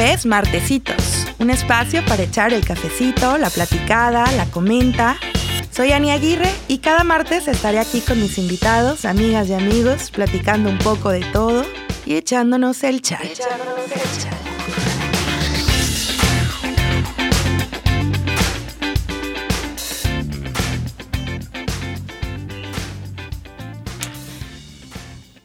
[0.00, 5.18] es Martecitos, un espacio para echar el cafecito, la platicada, la comenta.
[5.70, 10.70] Soy Ani Aguirre y cada martes estaré aquí con mis invitados, amigas y amigos, platicando
[10.70, 11.64] un poco de todo
[12.06, 13.20] y echándonos el chat.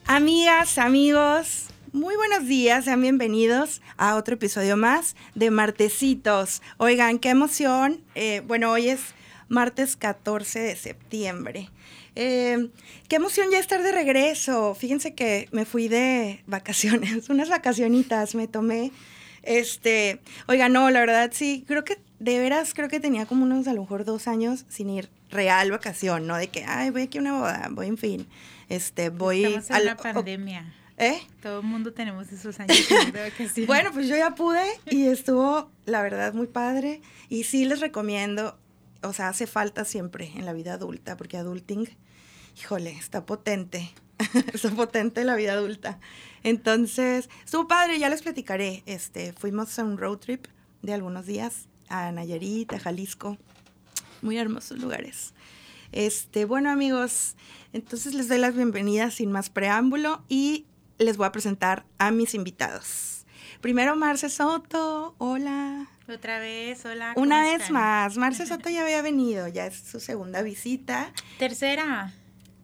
[0.06, 1.65] Amigas, amigos,
[1.96, 6.60] muy buenos días, sean bienvenidos a otro episodio más de Martecitos.
[6.76, 8.02] Oigan, qué emoción.
[8.14, 9.00] Eh, bueno, hoy es
[9.48, 11.70] martes 14 de septiembre.
[12.14, 12.68] Eh,
[13.08, 14.74] qué emoción ya estar de regreso.
[14.74, 18.92] Fíjense que me fui de vacaciones, unas vacacionitas me tomé.
[19.42, 23.66] Este, oiga, no, la verdad sí, creo que de veras creo que tenía como unos
[23.68, 26.36] a lo mejor dos años sin ir real vacación, ¿no?
[26.36, 28.26] De que, ay, voy aquí a una boda, voy en fin.
[28.68, 30.74] Este, voy Estamos en a la pandemia.
[30.98, 31.20] ¿Eh?
[31.42, 32.76] Todo el mundo tenemos esos años.
[33.66, 37.02] Bueno, pues yo ya pude y estuvo, la verdad, muy padre.
[37.28, 38.58] Y sí les recomiendo,
[39.02, 41.88] o sea, hace falta siempre en la vida adulta, porque adulting,
[42.58, 43.92] híjole, está potente.
[44.54, 45.98] está potente la vida adulta.
[46.42, 48.82] Entonces, estuvo padre, ya les platicaré.
[48.86, 50.46] Este, fuimos a un road trip
[50.82, 53.36] de algunos días a Nayarit, a Jalisco.
[54.22, 55.34] Muy hermosos lugares.
[55.92, 57.36] Este, bueno, amigos,
[57.72, 60.66] entonces les doy las bienvenidas sin más preámbulo y
[60.98, 63.24] les voy a presentar a mis invitados.
[63.60, 65.14] Primero, Marce Soto.
[65.18, 65.86] Hola.
[66.08, 67.14] Otra vez, hola.
[67.14, 67.74] ¿cómo Una vez están?
[67.74, 68.16] más.
[68.16, 71.12] Marce Soto ya había venido, ya es su segunda visita.
[71.38, 72.12] Tercera.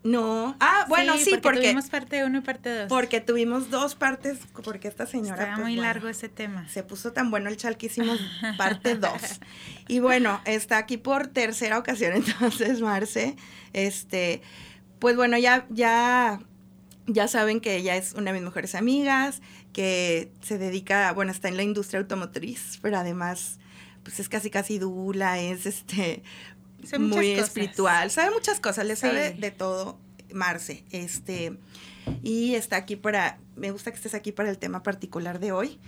[0.05, 0.57] No.
[0.59, 2.89] Ah, bueno, sí, porque, tuvimos parte 1 y parte 2.
[2.89, 5.35] porque tuvimos dos partes, porque esta señora.
[5.35, 6.69] Estaba pues, muy bueno, largo ese tema.
[6.69, 8.19] Se puso tan bueno el chal que hicimos
[8.59, 9.13] parte 2.
[9.89, 13.37] Y bueno, está aquí por tercera ocasión entonces, Marce.
[13.73, 14.43] Este,
[14.99, 16.41] pues bueno, ya, ya,
[17.07, 21.49] ya saben que ella es una de mis mejores amigas, que se dedica, bueno, está
[21.49, 23.59] en la industria automotriz, pero además,
[24.03, 26.23] pues es casi casi dula, es este
[26.99, 27.49] muy cosas.
[27.49, 29.99] espiritual, sabe muchas cosas, le sabe de todo
[30.33, 30.85] Marce.
[30.91, 31.57] Este,
[32.23, 35.79] y está aquí para, me gusta que estés aquí para el tema particular de hoy.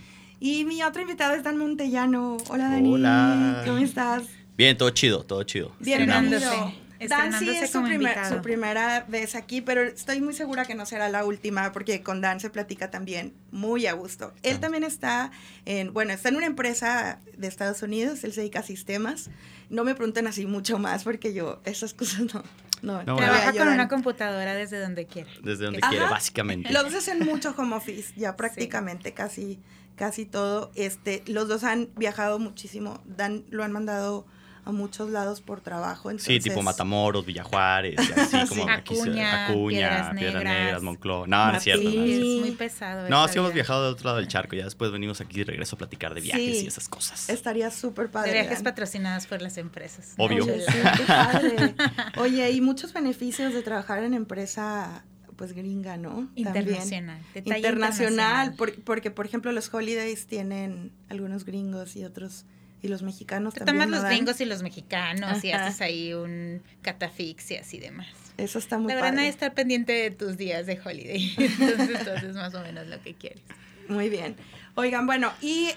[0.40, 2.36] Y mi otro invitado es Dan Montellano.
[2.48, 2.92] Hola, Dani.
[2.92, 3.62] Hola.
[3.64, 4.24] ¿Cómo estás?
[4.56, 5.72] Bien, todo chido, todo chido.
[5.80, 6.83] Bienvenido.
[7.08, 10.86] Dan sí es su, primer- su primera vez aquí, pero estoy muy segura que no
[10.86, 14.32] será la última, porque con Dan se platica también muy a gusto.
[14.42, 15.30] Él también está
[15.64, 19.30] en, bueno, está en una empresa de Estados Unidos, él se dedica a sistemas.
[19.70, 22.42] No me pregunten así mucho más, porque yo esas cosas no.
[22.82, 25.30] No, Trabaja con una computadora desde donde quiera.
[25.42, 26.10] Desde donde Ajá.
[26.10, 26.70] básicamente.
[26.70, 29.58] Los dos hacen mucho home office, ya prácticamente casi,
[29.96, 30.70] casi todo.
[30.74, 33.02] Este, los dos han viajado muchísimo.
[33.06, 34.26] Dan lo han mandado
[34.66, 36.08] a muchos lados por trabajo.
[36.10, 38.70] Sí, Entonces, tipo Matamoros, Villajuárez, así como Sí.
[38.70, 40.82] aquí se- Acuña, Acuña, Piedras Piedras Negras.
[40.82, 40.82] Negras.
[41.28, 41.84] No, no es cierto.
[41.84, 42.12] No, Sí.
[42.36, 43.08] Es muy pesado.
[43.08, 45.76] no sí hemos viajado del otro lado del charco, ya después venimos aquí de regreso
[45.76, 46.64] a platicar de viajes Sí.
[46.64, 47.28] y esas cosas.
[47.28, 48.32] Estaría súper De padre.
[48.32, 48.64] viajes Dan.
[48.64, 50.14] patrocinados por las empresas.
[50.16, 50.44] Obvio.
[50.44, 51.74] Oye, sí, qué padre.
[52.18, 55.04] Oye, y muchos beneficios de trabajar en empresa
[55.36, 56.30] pues gringa, ¿no?
[56.36, 57.20] Internacional.
[57.34, 62.44] de Internacional, por- porque por ejemplo los holidays tienen algunos gringos y otros
[62.84, 63.86] y los mexicanos Tú también.
[63.86, 68.06] tomas ¿no, los gringos y los mexicanos y haces ahí un catafixias y demás.
[68.36, 69.28] Eso está muy La verdad, padre.
[69.28, 71.34] está pendiente de tus días de holiday.
[71.38, 73.40] Entonces, entonces más o menos lo que quieres.
[73.88, 74.36] Muy bien.
[74.74, 75.70] Oigan, bueno, y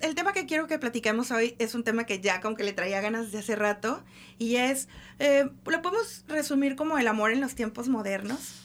[0.00, 2.72] el tema que quiero que platiquemos hoy es un tema que ya como que le
[2.72, 4.02] traía ganas de hace rato
[4.38, 4.88] y es,
[5.18, 8.60] eh, lo podemos resumir como el amor en los tiempos modernos,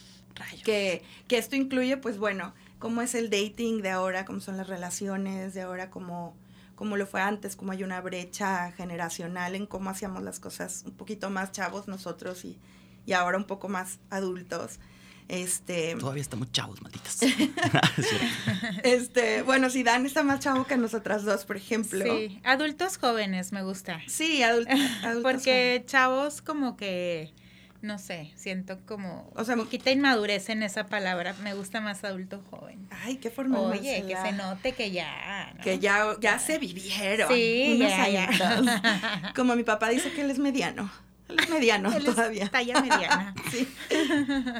[0.64, 4.68] que, que esto incluye, pues bueno, cómo es el dating de ahora, cómo son las
[4.68, 6.36] relaciones de ahora, cómo,
[6.78, 10.92] cómo lo fue antes, cómo hay una brecha generacional en cómo hacíamos las cosas un
[10.92, 12.56] poquito más chavos nosotros y,
[13.04, 14.78] y ahora un poco más adultos.
[15.26, 17.18] Este, Todavía estamos chavos, malditas.
[18.84, 22.04] Este, bueno, si Dan está más chavo que nosotras dos, por ejemplo.
[22.04, 24.00] Sí, adultos jóvenes me gusta.
[24.06, 24.68] Sí, adult-
[25.02, 25.22] adultos.
[25.32, 27.34] Porque chavos como que,
[27.80, 31.34] no sé, siento como O sea, poquita inmadurez en esa palabra.
[31.42, 32.88] Me gusta más adulto joven.
[32.90, 35.52] Ay, qué forma Oye, que se note que ya.
[35.56, 35.62] ¿no?
[35.62, 37.28] Que ya, ya se vivieron.
[37.28, 39.32] Sí, unos ya.
[39.36, 40.90] Como mi papá dice que él es mediano.
[41.28, 42.48] Él es mediano Él es todavía.
[42.48, 43.34] talla mediana.
[43.50, 43.68] Sí.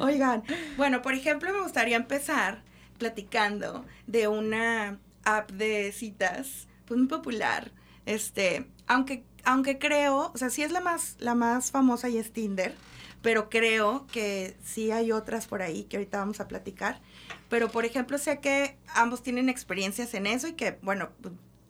[0.01, 0.45] Oigan,
[0.77, 2.63] bueno, por ejemplo, me gustaría empezar
[2.99, 7.73] platicando de una app de citas, pues muy popular.
[8.07, 12.35] Este, aunque, aunque creo, o sea, sí es la más, la más famosa y es
[12.35, 12.75] Tinder,
[13.23, 17.01] pero creo que sí hay otras por ahí que ahorita vamos a platicar.
[17.49, 21.09] Pero, por ejemplo, sé que ambos tienen experiencias en eso y que, bueno,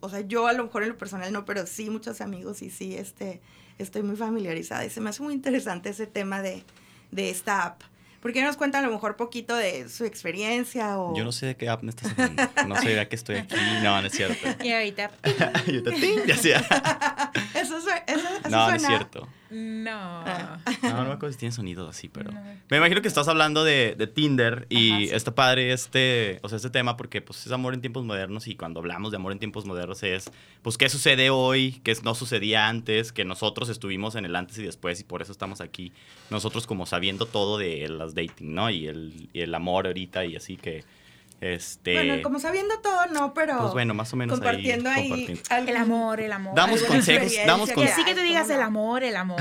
[0.01, 2.69] o sea, yo a lo mejor en lo personal no, pero sí muchos amigos y
[2.69, 3.39] sí, este,
[3.77, 4.83] estoy muy familiarizada.
[4.83, 6.65] Y se me hace muy interesante ese tema de,
[7.11, 7.83] de esta app.
[8.21, 11.15] ¿Por qué no nos cuenta a lo mejor poquito de su experiencia o...
[11.15, 12.43] Yo no sé de qué app me estás hablando.
[12.67, 13.55] No sé de qué estoy aquí.
[13.81, 14.45] No, no es cierto.
[14.63, 15.11] Y ahorita,
[15.67, 16.19] Y ahorita, ¡ting!
[16.27, 16.61] Ya sea.
[18.49, 19.27] No, no es cierto.
[19.49, 19.91] no.
[19.91, 20.59] Ah.
[20.83, 22.31] No, no me acuerdo si tiene sonido así, pero...
[22.31, 22.41] No.
[22.69, 25.09] Me imagino que estás hablando de, de Tinder y Ajá, sí.
[25.11, 28.55] está padre este, o sea, este tema porque pues es amor en tiempos modernos y
[28.55, 30.31] cuando hablamos de amor en tiempos modernos es
[30.61, 34.63] pues qué sucede hoy, qué no sucedía antes, que nosotros estuvimos en el antes y
[34.63, 35.91] después y por eso estamos aquí
[36.29, 38.69] nosotros como sabiendo todo de las dating, ¿no?
[38.69, 40.83] Y el, y el amor ahorita y así que
[41.41, 43.57] este Bueno, como sabiendo todo, no, pero...
[43.59, 45.71] pues bueno, más o menos ahí compartiendo ahí, compartiendo.
[45.71, 46.55] El amor, el amor.
[46.55, 47.99] Damos consejos, damos Que consejos.
[47.99, 49.39] sí que te digas el amor, el amor.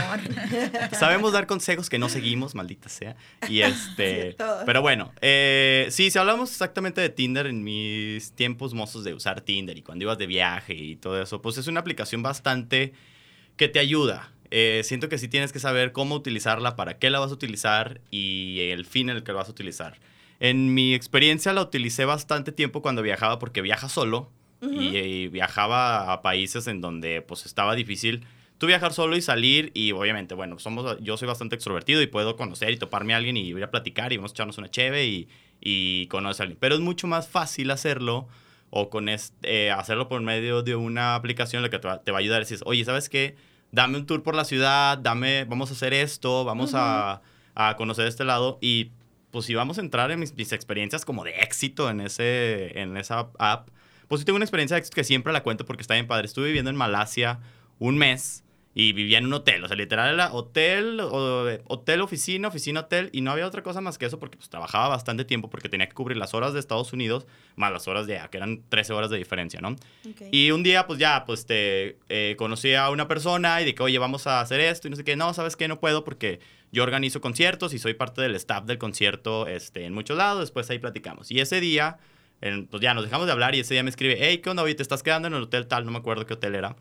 [0.93, 3.17] Sabemos dar consejos que no seguimos, maldita sea.
[3.49, 4.33] Y este.
[4.33, 9.15] Sí, pero bueno, eh, sí, si hablamos exactamente de Tinder en mis tiempos mozos de
[9.15, 12.93] usar Tinder y cuando ibas de viaje y todo eso, pues es una aplicación bastante
[13.57, 14.31] que te ayuda.
[14.51, 18.01] Eh, siento que sí tienes que saber cómo utilizarla, para qué la vas a utilizar
[18.11, 19.99] y el fin en el que la vas a utilizar.
[20.41, 24.31] En mi experiencia la utilicé bastante tiempo cuando viajaba porque viaja solo
[24.61, 24.73] Ujú.
[24.81, 28.25] y, y viajaba a países en donde pues estaba difícil
[28.59, 32.37] tú viajar solo y salir y obviamente, bueno, somos, yo soy bastante extrovertido y puedo
[32.37, 35.07] conocer y toparme a alguien y ir a platicar y vamos a echarnos una cheve
[35.07, 35.29] y,
[35.61, 36.59] y conocer a alguien.
[36.61, 38.27] Pero es mucho más fácil hacerlo
[38.71, 42.11] o con este, eh, hacerlo por medio de una aplicación la que te va, te
[42.11, 42.41] va a ayudar.
[42.41, 43.37] Decir, oye, ¿sabes qué?
[43.71, 47.23] Dame un tour por la ciudad, dame, vamos a hacer esto, vamos a,
[47.55, 48.91] a conocer este lado y
[49.31, 52.97] pues si vamos a entrar en mis, mis experiencias como de éxito en, ese, en
[52.97, 53.69] esa app,
[54.09, 56.27] pues sí tengo una experiencia de éxito que siempre la cuento porque está bien padre.
[56.27, 57.41] Estuve viviendo en Malasia
[57.79, 58.43] un mes
[58.75, 59.65] y vivía en un hotel.
[59.65, 63.11] O sea, literal era hotel, o- hotel, oficina, oficina, hotel.
[63.13, 65.89] Y no había otra cosa más que eso porque pues, trabajaba bastante tiempo porque tenía
[65.89, 67.27] que cubrir las horas de Estados Unidos
[67.57, 69.75] más las horas de allá, que eran 13 horas de diferencia, ¿no?
[70.31, 73.83] Y un día, pues ya, pues te eh, conocí a una persona y de que,
[73.83, 75.17] oye, vamos a hacer esto y no sé qué.
[75.17, 75.67] No, ¿sabes qué?
[75.67, 76.39] No puedo porque
[76.73, 80.41] yo organizo conciertos y soy parte del staff del concierto este, en muchos lados.
[80.41, 81.31] Después ahí platicamos.
[81.31, 81.99] Y ese día,
[82.41, 84.63] en- pues ya nos dejamos de hablar y ese día me escribe, hey, ¿qué onda?
[84.63, 86.77] Oye, te estás quedando en el hotel tal, no me acuerdo qué hotel era.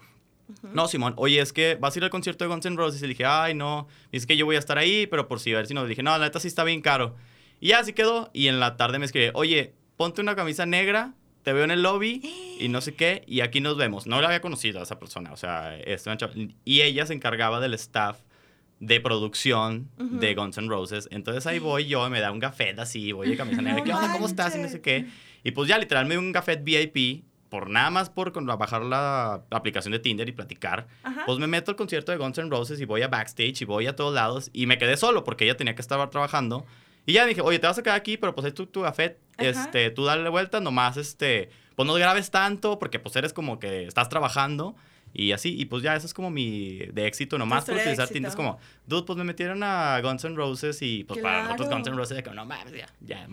[0.62, 3.00] No, Simón, oye, es que vas a ir al concierto de Guns N' Roses.
[3.02, 5.40] Y le dije, ay, no, y es que yo voy a estar ahí, pero por
[5.42, 5.84] si, a ver si no.
[5.84, 7.16] Le dije, no, la neta sí está bien caro.
[7.60, 8.30] Y ya así quedó.
[8.34, 11.82] Y en la tarde me escribe, oye, ponte una camisa negra, te veo en el
[11.82, 12.22] lobby
[12.60, 14.06] y no sé qué, y aquí nos vemos.
[14.08, 16.18] No la había conocido a esa persona, o sea, es una
[16.66, 18.20] Y ella se encargaba del staff
[18.80, 20.20] de producción Ujú.
[20.20, 21.08] de Guns N' Roses.
[21.12, 23.94] Entonces ahí voy yo, me da un gafet así, voy de camisa negra, No ¿qué
[23.94, 24.14] onda?
[24.14, 24.56] ¿Cómo estás?
[24.56, 25.08] Y no sé qué.
[25.44, 29.42] Y pues ya literal me dio un gafet VIP por nada más por bajar la
[29.52, 30.88] aplicación de Tinder y platicar.
[31.04, 31.24] Ajá.
[31.26, 33.88] Pues me meto al concierto de Guns N' Roses y voy a backstage y voy
[33.88, 36.66] a todos lados y me quedé solo porque ella tenía que estar trabajando.
[37.06, 39.18] Y ya dije, oye, te vas a quedar aquí, pero pues ahí tu, tu gafet,
[39.38, 43.86] este, tú dale vuelta, nomás, este, pues no grabes tanto porque pues eres como que
[43.86, 44.76] estás trabajando
[45.18, 45.60] y así.
[45.60, 48.30] Y pues ya, eso es como mi de éxito, nomás por utilizar Tinder.
[48.30, 51.70] Es como, dude, pues me metieron a Guns N' Roses y pues para nosotros.
[51.70, 53.28] Guns N' Roses, de que no mames, ya, ya.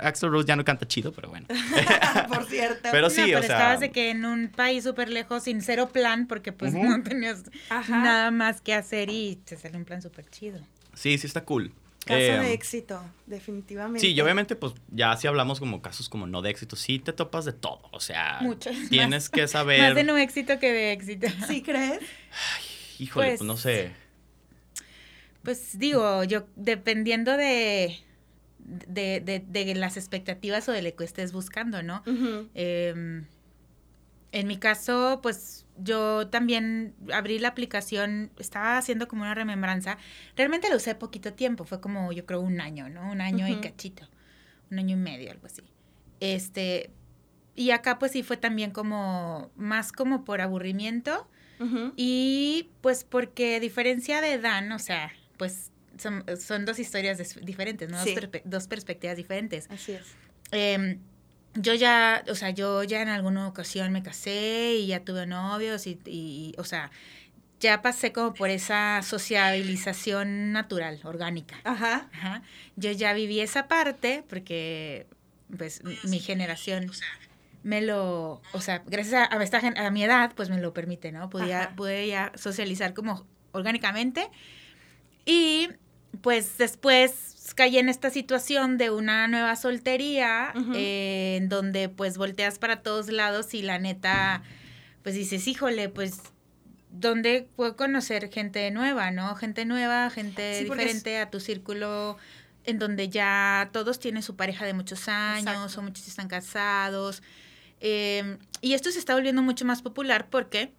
[0.00, 1.46] Axl Rose ya no canta chido, pero bueno.
[2.28, 2.88] Por cierto.
[2.90, 5.60] Pero sí, no, pero o sea- estabas de que en un país súper lejos, sin
[5.60, 8.02] cero plan, porque pues no tenías Ajá.
[8.02, 10.58] nada más que hacer y te sale un plan súper chido.
[10.94, 11.72] Sí, sí está cool.
[12.06, 14.00] Caso Eh, de éxito, definitivamente.
[14.00, 17.12] Sí, y obviamente, pues ya si hablamos como casos como no de éxito, sí te
[17.12, 17.82] topas de todo.
[17.92, 18.74] O sea, Muchos.
[18.88, 19.80] tienes que saber.
[19.82, 21.26] Más de no éxito que de éxito.
[21.46, 22.00] ¿Sí crees?
[22.98, 23.92] Híjole, pues, Pues, no sé.
[25.42, 27.98] Pues digo, yo dependiendo de,
[28.58, 32.02] de, de, de las expectativas o de lo que estés buscando, ¿no?
[32.54, 33.22] Eh,
[34.32, 39.96] en mi caso, pues yo también abrí la aplicación, estaba haciendo como una remembranza.
[40.36, 43.10] Realmente la usé poquito tiempo, fue como yo creo un año, ¿no?
[43.10, 44.08] Un año y cachito,
[44.70, 45.62] un año y medio, algo así.
[46.20, 46.90] Este,
[47.56, 51.28] y acá pues sí fue también como, más como por aburrimiento
[51.96, 57.90] y pues porque a diferencia de Dan, o sea, pues son, son dos historias diferentes,
[57.90, 58.02] ¿no?
[58.02, 58.14] Sí.
[58.14, 59.66] Dos, perpe- dos perspectivas diferentes.
[59.70, 60.06] Así es.
[60.52, 61.00] Em,
[61.54, 65.86] yo ya, o sea, yo ya en alguna ocasión me casé y ya tuve novios
[65.86, 66.90] y, y, o sea,
[67.60, 71.56] ya pasé como por esa sociabilización natural, orgánica.
[71.64, 72.08] Ajá.
[72.12, 72.42] Ajá.
[72.76, 75.06] Yo ya viví esa parte porque,
[75.56, 76.90] pues, mi generación
[77.62, 81.12] me lo, o sea, gracias a, a esta a mi edad, pues me lo permite,
[81.12, 81.28] ¿no?
[81.28, 81.76] Podía, Ajá.
[81.76, 84.28] pude ya socializar como orgánicamente.
[85.26, 85.68] Y
[86.22, 92.58] pues después caí en esta situación de una nueva soltería, eh, en donde pues volteas
[92.58, 94.42] para todos lados y la neta,
[95.02, 96.20] pues dices, híjole, pues,
[96.90, 99.34] ¿dónde puedo conocer gente nueva, no?
[99.34, 102.16] Gente nueva, gente Sí, porque es- diferente a tu círculo
[102.64, 105.80] en donde ya todos tienen su pareja de muchos años Exacto.
[105.80, 107.22] o muchos están casados.
[107.80, 110.72] Eh, y esto se está volviendo mucho más popular porque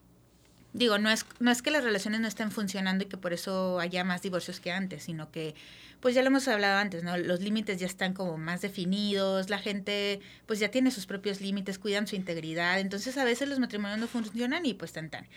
[0.73, 3.79] digo, no es, no es que las relaciones no estén funcionando y que por eso
[3.79, 5.55] haya más divorcios que antes, sino que,
[5.99, 7.17] pues ya lo hemos hablado antes, ¿no?
[7.17, 11.77] Los límites ya están como más definidos, la gente pues ya tiene sus propios límites,
[11.77, 15.27] cuidan su integridad, entonces a veces los matrimonios no funcionan y pues tan tan.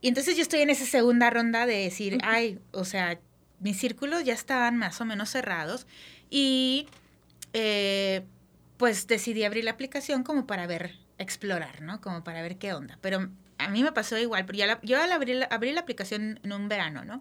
[0.00, 3.18] Y entonces yo estoy en esa segunda ronda de decir, ay, o sea,
[3.60, 5.86] mis círculos ya estaban más o menos cerrados
[6.30, 6.86] y
[7.52, 8.24] eh,
[8.76, 12.00] pues decidí abrir la aplicación como para ver, explorar, ¿no?
[12.00, 12.98] Como para ver qué onda.
[13.00, 13.28] Pero
[13.58, 16.68] a mí me pasó igual, pero ya yo al abrir, abrir la aplicación en un
[16.68, 17.20] verano, ¿no?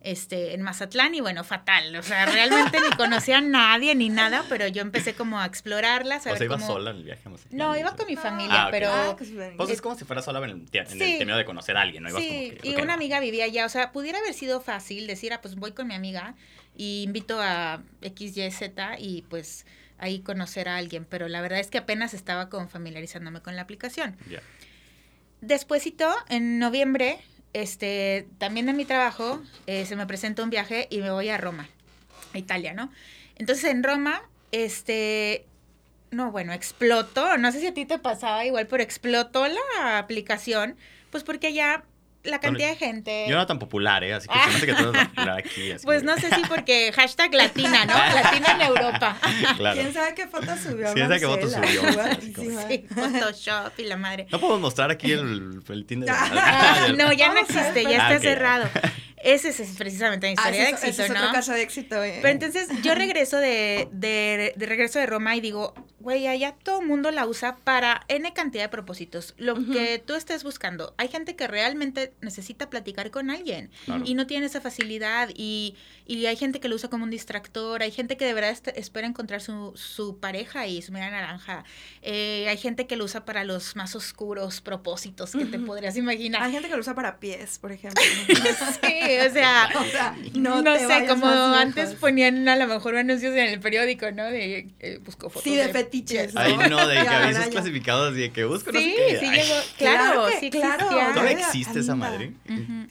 [0.00, 1.96] Este, en Mazatlán y bueno, fatal.
[1.96, 6.18] O sea, realmente ni conocía a nadie ni nada, pero yo empecé como a explorarla.
[6.18, 7.58] o sea, iba sola en el viaje a Mazatlán.
[7.58, 8.88] No, iba con mi familia, ah, pero...
[8.92, 9.16] Ah,
[9.56, 12.16] pues es como si fuera sola en el, en de conocer a alguien, ¿no?
[12.16, 13.66] sí, y una amiga vivía allá.
[13.66, 16.34] O sea, pudiera haber sido fácil decir, ah, pues voy con mi amiga
[16.76, 19.66] y invito a X, Y, Z y pues
[19.98, 21.04] ahí conocer a alguien.
[21.04, 24.16] Pero la verdad es que apenas estaba como familiarizándome con la aplicación.
[24.30, 24.40] Ya.
[25.46, 27.20] Despuésito, en noviembre,
[27.52, 31.38] este, también de mi trabajo, eh, se me presenta un viaje y me voy a
[31.38, 31.68] Roma,
[32.34, 32.90] a Italia, ¿no?
[33.36, 35.46] Entonces en Roma, este,
[36.10, 40.76] no, bueno, explotó, no sé si a ti te pasaba igual, pero explotó la aplicación,
[41.12, 41.84] pues porque ya
[42.26, 43.24] la cantidad de gente.
[43.26, 44.14] Yo no era tan popular, ¿eh?
[44.14, 45.72] Así que hace que es popular aquí.
[45.82, 47.94] pues no sé si porque hashtag latina, ¿no?
[47.94, 49.16] latina en Europa.
[49.56, 49.80] Claro.
[49.80, 50.92] ¿Quién sabe qué foto subió?
[50.92, 51.82] ¿Quién sabe qué foto subió?
[52.68, 54.26] sí, Photoshop y la madre.
[54.30, 56.10] No podemos mostrar aquí el, el Tinder.
[56.10, 58.68] Ah, no, ya no existe, ya está cerrado.
[59.16, 62.04] Ese es precisamente mi ah, historia de éxito, ese es otro caso de éxito.
[62.04, 62.18] Eh.
[62.22, 65.74] Pero entonces yo regreso de, de, de regreso de Roma y digo,
[66.06, 69.34] güey, allá todo el mundo la usa para N cantidad de propósitos.
[69.38, 70.94] Lo que tú estés buscando.
[70.98, 73.72] Hay gente que realmente necesita platicar con alguien
[74.04, 75.74] y no tiene esa facilidad y,
[76.06, 79.08] y, hay gente que lo usa como un distractor, hay gente que de verdad espera
[79.08, 81.64] encontrar su, su pareja y su media naranja.
[82.02, 86.40] Eh, hay gente que lo usa para los más oscuros propósitos que te podrías imaginar.
[86.40, 88.00] Hay gente que lo usa para pies, por ejemplo.
[88.80, 88.94] sí,
[89.28, 89.70] o sea,
[90.34, 94.24] no, sé, como antes ponían a lo mejor anuncios en el periódico, ¿no?
[94.24, 98.32] De eh, busco fotos sí, de, de Ay, no, de que avisos clasificados y de
[98.32, 100.86] que busco no sí, sé Sí, llegó, claro, sí claro.
[100.88, 102.32] ¿Todavía existe esa madre?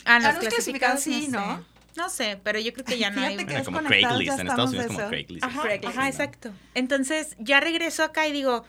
[0.05, 1.63] Ah, los, clasificados, sí, ¿no?
[1.95, 3.35] No sé, pero yo creo que ya no hay.
[3.35, 5.45] Bueno, como Craigslist, en Estados Unidos como Craigslist.
[5.45, 6.51] Ajá, ajá, exacto.
[6.73, 8.65] Entonces, ya regreso acá y digo,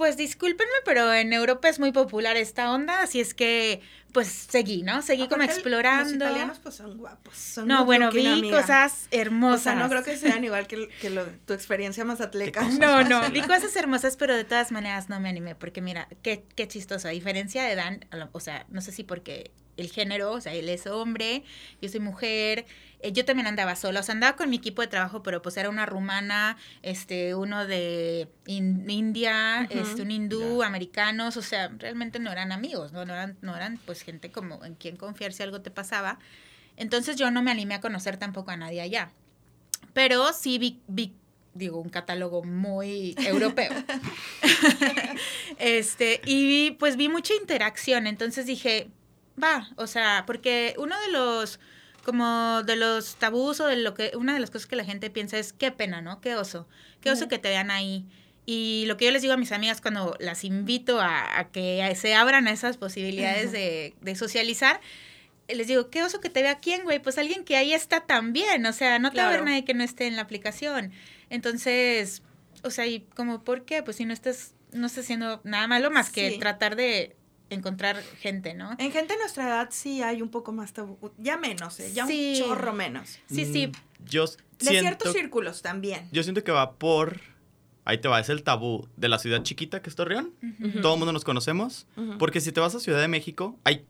[0.00, 3.82] pues discúlpenme, pero en Europa es muy popular esta onda, así es que
[4.12, 5.02] pues seguí, ¿no?
[5.02, 6.04] Seguí como explorando.
[6.04, 7.36] Los italianos pues son guapos.
[7.36, 9.60] Son no, bueno, vi cosas hermosas.
[9.60, 12.62] O sea, no creo que sean igual que, que lo, tu experiencia más atleca.
[12.62, 16.44] No, no, vi cosas hermosas, pero de todas maneras no me animé, porque mira, qué,
[16.54, 17.08] qué chistoso.
[17.08, 20.68] A diferencia de Dan, o sea, no sé si porque el género, o sea, él
[20.68, 21.42] es hombre,
[21.80, 22.66] yo soy mujer,
[23.00, 25.56] eh, yo también andaba sola, o sea, andaba con mi equipo de trabajo, pero pues
[25.56, 32.30] era una rumana, este, uno de India, este, un hindú, americanos, o sea, realmente no
[32.30, 33.04] eran amigos, ¿no?
[33.04, 36.18] No eran, no eran pues gente como en quien confiar si algo te pasaba.
[36.76, 39.10] Entonces yo no me animé a conocer tampoco a nadie allá.
[39.92, 41.14] Pero sí vi, vi
[41.54, 43.72] digo, un catálogo muy europeo.
[45.58, 48.88] este, y pues vi mucha interacción, entonces dije,
[49.42, 51.60] va, o sea, porque uno de los
[52.04, 55.10] como de los tabús o de lo que una de las cosas que la gente
[55.10, 56.20] piensa es qué pena, ¿no?
[56.20, 56.66] Qué oso.
[57.00, 58.06] Qué oso que te vean ahí.
[58.46, 62.14] Y lo que yo les digo a mis amigas cuando las invito a, que se
[62.14, 64.80] abran esas posibilidades de, socializar,
[65.48, 67.00] les digo, ¿qué oso que te vea quién, güey?
[67.00, 69.74] Pues alguien que ahí está también, o sea, no te va a ver nadie que
[69.74, 70.92] no esté en la aplicación.
[71.28, 72.22] Entonces,
[72.62, 73.82] o sea, ¿y como por qué?
[73.82, 77.16] Pues si no estás, no estás haciendo nada malo más que tratar de
[77.50, 78.70] encontrar gente, ¿no?
[78.78, 81.92] En gente de nuestra edad sí hay un poco más tabú, ya menos, ¿eh?
[81.92, 83.18] ya un chorro menos.
[83.28, 83.66] Sí, sí.
[83.66, 86.08] Mm, yo de ciertos círculos también.
[86.12, 87.20] Yo siento que va por
[87.84, 90.32] ahí te va, es el tabú de la ciudad chiquita que es Torreón.
[90.80, 91.86] Todo el mundo nos conocemos.
[92.18, 93.84] Porque si te vas a Ciudad de México, hay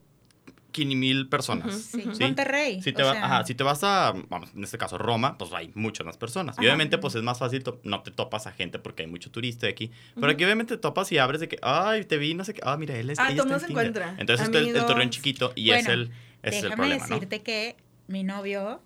[0.77, 1.75] mil personas.
[1.91, 2.03] sí.
[2.19, 2.81] Monterrey.
[2.81, 6.05] Si te, ajá, si te vas a, vamos, en este caso Roma, pues hay muchas
[6.05, 6.55] más personas.
[6.59, 9.67] Y obviamente, pues es más fácil, no te topas a gente porque hay mucho turista
[9.67, 9.91] aquí.
[10.15, 12.61] Pero aquí obviamente te topas y abres de que, ay, te vi, no sé qué,
[12.63, 14.15] ah, mira, él es Ah, todo se encuentra.
[14.17, 16.11] Entonces es el, torreón chiquito y es el,
[16.43, 17.75] es el problema, decirte que
[18.07, 18.81] mi novio,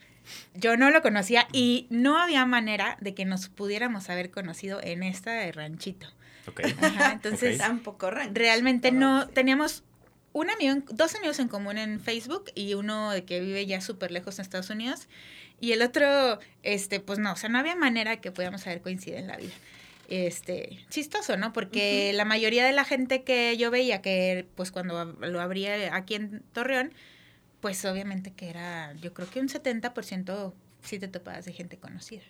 [0.54, 5.04] yo no lo conocía y no había manera de que nos pudiéramos haber conocido en
[5.04, 6.08] esta ranchito.
[6.48, 6.62] Ok.
[6.82, 8.34] Ajá, entonces, tampoco rancho.
[8.36, 9.84] Realmente no, teníamos
[10.36, 14.38] un amigo, dos amigos en común en Facebook y uno que vive ya súper lejos
[14.38, 15.08] en Estados Unidos.
[15.62, 19.18] Y el otro, este, pues no, o sea, no había manera que pudiéramos haber coincidido
[19.20, 19.54] en la vida.
[20.10, 21.54] Este, chistoso, ¿no?
[21.54, 26.16] Porque la mayoría de la gente que yo veía que, pues cuando lo abría aquí
[26.16, 26.92] en Torreón,
[27.62, 32.24] pues obviamente que era, yo creo que un 70% sí te topabas de gente conocida.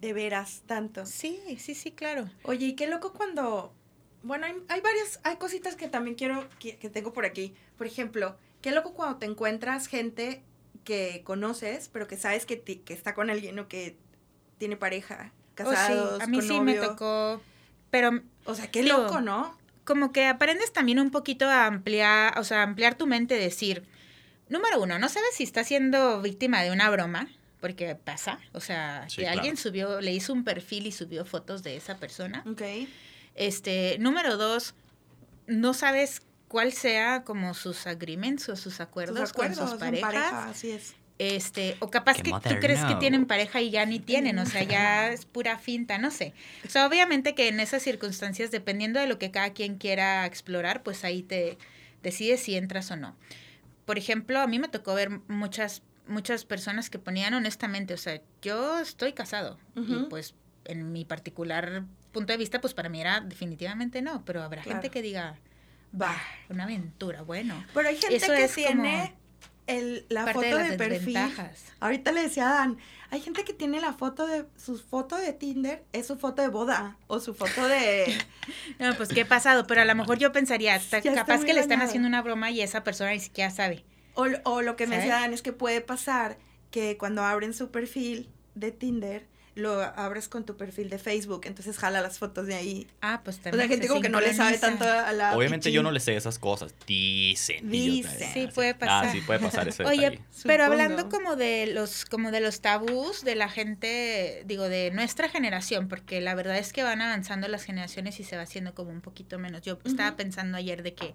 [0.00, 1.04] De veras, tanto.
[1.04, 2.30] Sí, sí, sí, claro.
[2.42, 3.74] Oye, y qué loco cuando
[4.22, 7.54] bueno, hay, hay varias, hay cositas que también quiero, que, tengo por aquí.
[7.76, 10.42] Por ejemplo, qué loco cuando te encuentras gente
[10.84, 13.96] que conoces, pero que sabes que, ti- que está con alguien o que
[14.58, 16.90] tiene pareja, Oh, casados, sí, a mí con sí me novio.
[16.90, 17.42] tocó,
[17.90, 19.56] pero O sea, qué Digo, loco, ¿no?
[19.84, 23.84] como que aprendes también un poquito a ampliar, o sea, ampliar tu mente, decir,
[24.48, 27.28] número uno, no sabes si estás siendo víctima de una broma,
[27.60, 29.38] porque pasa, o sea, Sí, que claro.
[29.38, 32.42] alguien subió, le hizo un perfil y subió fotos de esa persona.
[32.46, 32.62] Ok.
[33.34, 34.74] Este, número dos,
[35.46, 40.12] no sabes cuál sea como sus agreements o sus acuerdos, acuerdos con sus parejas.
[40.12, 40.94] pareja, así es.
[41.18, 44.64] Este, o capaz que tú crees que tienen pareja y ya ni tienen, o sea,
[44.64, 46.34] ya es pura finta, no sé.
[46.66, 50.82] O sea, obviamente que en esas circunstancias, dependiendo de lo que cada quien quiera explorar,
[50.82, 51.58] pues ahí te
[52.02, 53.14] decides si entras o no.
[53.84, 58.20] Por ejemplo, a mí me tocó ver muchas muchas personas que ponían honestamente, o sea,
[58.40, 60.34] yo estoy casado y pues
[60.64, 64.90] en mi particular punto de vista, pues para mí era definitivamente no, pero habrá gente
[64.90, 65.38] que diga,
[66.00, 66.16] Va.
[66.48, 67.64] una aventura, bueno.
[67.74, 69.14] Pero hay gente Eso que es tiene
[69.66, 71.18] el, la de foto de, perfil.
[71.80, 72.78] Ahorita le decía a Dan,
[73.10, 76.48] hay gente que tiene la foto de, su foto de Tinder, es su foto de
[76.48, 78.16] boda, o su foto de...
[78.78, 81.78] No, pues qué pasado, pero a lo mejor yo pensaría, está capaz que le están
[81.78, 81.88] dañado.
[81.88, 83.84] haciendo una broma y esa persona ni siquiera sabe.
[84.14, 86.38] O, o lo que me decía Dan es que puede pasar
[86.70, 91.76] que cuando abren su perfil de Tinder, lo abres con tu perfil de Facebook, entonces
[91.76, 92.86] jala las fotos de ahí.
[93.02, 93.60] Ah, pues O también.
[93.60, 95.36] sea, gente se como que no le sabe tanto a la...
[95.36, 95.74] Obviamente pichín.
[95.76, 96.74] yo no le sé esas cosas.
[96.86, 97.64] Dicen.
[97.64, 98.32] yo- Dicen.
[98.32, 99.06] Sí, puede pasar.
[99.06, 100.22] Ah, sí, puede pasar ese Oye, detalle.
[100.44, 100.82] pero Supongo.
[100.82, 105.86] hablando como de los como de los tabús de la gente, digo, de nuestra generación,
[105.88, 109.02] porque la verdad es que van avanzando las generaciones y se va haciendo como un
[109.02, 109.60] poquito menos.
[109.60, 111.14] Yo estaba pensando ayer de que,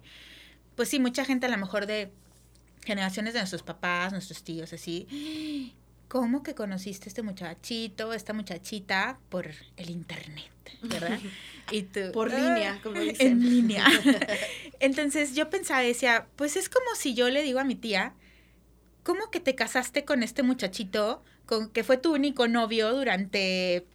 [0.76, 2.12] pues sí, mucha gente a lo mejor de
[2.84, 5.74] generaciones de nuestros papás, nuestros tíos, así,
[6.08, 9.46] ¿cómo que conociste a este muchachito, esta muchachita por
[9.76, 10.50] el internet,
[10.82, 11.18] verdad?
[11.70, 13.32] Y tú, Por "Ah, línea, como dicen.
[13.42, 13.84] En línea.
[14.80, 18.14] Entonces yo pensaba, decía, pues es como si yo le digo a mi tía,
[19.04, 23.86] ¿cómo que te casaste con este muchachito, con que fue tu único novio durante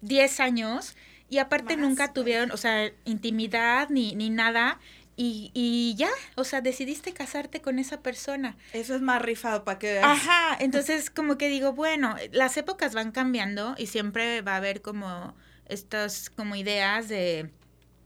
[0.00, 0.96] 10 años
[1.28, 4.78] y aparte Más, nunca tuvieron, o sea, intimidad ni, ni nada?
[5.20, 8.56] Y, y ya, o sea, decidiste casarte con esa persona.
[8.72, 10.06] Eso es más rifado para que veas.
[10.06, 14.80] Ajá, entonces como que digo, bueno, las épocas van cambiando y siempre va a haber
[14.80, 15.34] como
[15.66, 17.50] estas como ideas de,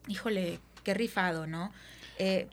[0.08, 1.70] híjole, qué rifado, ¿no?
[2.18, 2.48] Eh,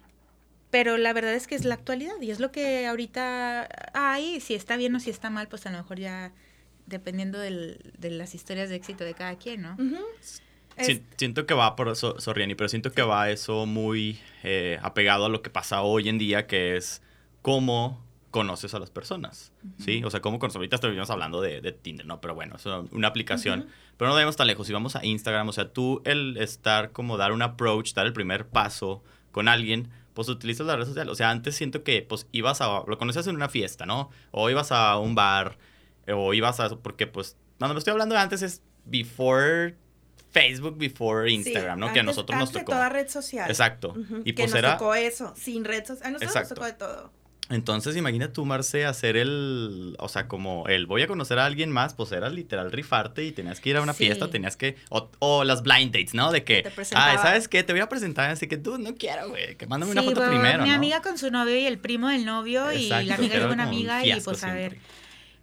[0.72, 4.56] pero la verdad es que es la actualidad y es lo que ahorita hay, si
[4.56, 6.34] está bien o si está mal, pues a lo mejor ya
[6.86, 9.78] dependiendo del- de las historias de éxito de cada quien, ¿no?
[10.84, 15.26] Si- siento que va por eso, Sorriani, pero siento que va eso muy eh, apegado
[15.26, 17.02] a lo que pasa hoy en día, que es
[17.42, 20.04] cómo conoces a las personas, ¿sí?
[20.04, 22.22] O sea, cómo conoces, ahorita estuvimos hablando de, de Tinder, ¿no?
[22.22, 25.52] Pero bueno, es una aplicación, pero no debemos tan lejos, si vamos a Instagram, o
[25.52, 30.30] sea, tú el estar como dar un approach, dar el primer paso con alguien, pues
[30.30, 33.36] utilizas las redes sociales, o sea, antes siento que pues ibas a, lo conocías en
[33.36, 34.12] una fiesta, ¿no?
[34.32, 35.58] O ibas a un bar,
[36.08, 39.76] o ibas a, porque pues, cuando me estoy hablando de antes es before
[40.32, 41.94] Facebook, before Instagram, Sí, ¿no?
[41.94, 42.72] que a nosotros nos antes de tocó.
[42.74, 43.50] toda red social.
[43.50, 43.96] Exacto.
[44.26, 46.08] Y que pues nos era, tocó eso, sin red social.
[46.08, 46.50] A nosotros Exacto.
[46.50, 47.12] nos tocó de todo.
[47.52, 51.72] entonces imagina tú, Marce, hacer el, o sea, como el voy a conocer a alguien
[51.72, 54.06] más, pues era literal rifarte y tenías que ir a una Sí.
[54.06, 56.32] fiesta, tenías que, o, o las blind dates, ¿no?
[56.32, 57.18] De que, te ah.
[57.20, 57.64] ¿sabes qué?
[57.64, 60.22] Te voy a presentar, así que tú no quiero, güey, que mándame una Sí, foto
[60.22, 60.76] va primero, mi ¿no?
[60.76, 63.60] amiga con su novio y el primo del novio y la amiga de una un
[63.62, 64.78] amiga y pues a ver.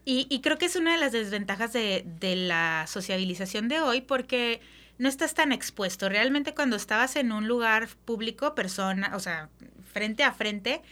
[0.05, 4.61] y creo que es una de las desventajas de, de la sociabilización de hoy porque
[4.99, 6.09] no estás tan expuesto.
[6.09, 9.49] Realmente cuando estabas en un lugar público, persona, o sea,
[9.93, 10.83] frente a frente,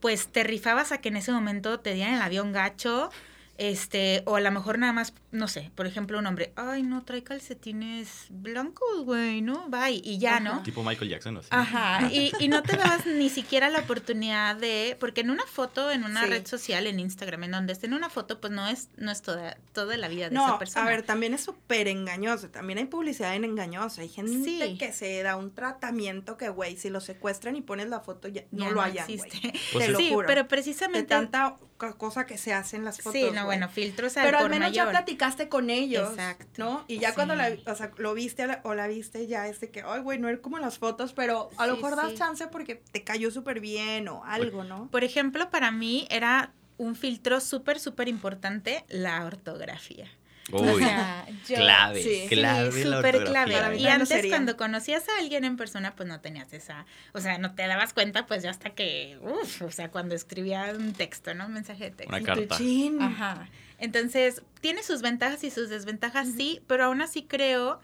[0.00, 3.10] pues te rifabas a que en ese momento te dieran el avión gacho,
[3.58, 7.02] este, o a lo mejor nada más, no sé, por ejemplo, un hombre, ay, no,
[7.04, 9.68] trae calcetines blancos, güey, ¿no?
[9.68, 10.62] Bye, y ya, ¿no?
[10.62, 11.48] Tipo Michael Jackson, así.
[11.50, 15.90] Ajá, y, y no te dabas ni siquiera la oportunidad de, porque en una foto,
[15.90, 16.30] en una Sí.
[16.30, 19.22] red social, en Instagram, en donde esté en una foto, pues no es, no es
[19.22, 20.86] toda, toda la vida de No, esa persona.
[20.86, 22.48] a ver, también es súper engañoso.
[22.50, 24.02] También hay publicidad en engañosa.
[24.02, 24.76] Hay gente Sí.
[24.78, 28.42] que se da un tratamiento que, güey, si lo secuestran y pones la foto, ya,
[28.52, 29.38] no Ya lo hayan, existe.
[29.40, 29.52] güey.
[29.72, 30.26] Pues Te lo sí, juro.
[30.26, 33.12] pero De precisamente, tanta co- cosa que se hace en las fotos.
[33.20, 34.94] sí, no, bueno, filtros al Pero al menos ya mayor.
[35.24, 36.46] Platicaste con ellos, Exacto.
[36.56, 36.84] ¿no?
[36.88, 37.62] Y ya cuando la, Sí.
[37.66, 40.38] o sea, lo viste o la viste ya es de que, ay, güey, no era
[40.40, 42.16] como las fotos, pero a lo Sí, mejor das sí.
[42.18, 44.88] chance porque te cayó súper bien o algo, ¿no?
[44.90, 50.08] Por ejemplo, para mí era un filtro súper, súper importante la ortografía.
[50.52, 52.26] O Uy, sea, yo- clave, sí.
[52.28, 53.66] clave Sí, clave.
[53.70, 53.80] Güey.
[53.80, 54.30] Y lo antes sería.
[54.30, 56.84] cuando conocías a alguien en persona, pues no tenías esa,
[57.14, 60.74] o sea, no te dabas cuenta, pues ya hasta que, uff, o sea, cuando escribía
[60.78, 61.46] un texto, ¿no?
[61.46, 62.14] Un mensaje de texto.
[62.14, 62.56] Una carta.
[63.00, 63.48] Ajá.
[63.78, 67.80] Entonces, tiene sus ventajas y sus desventajas, sí, pero aún así creo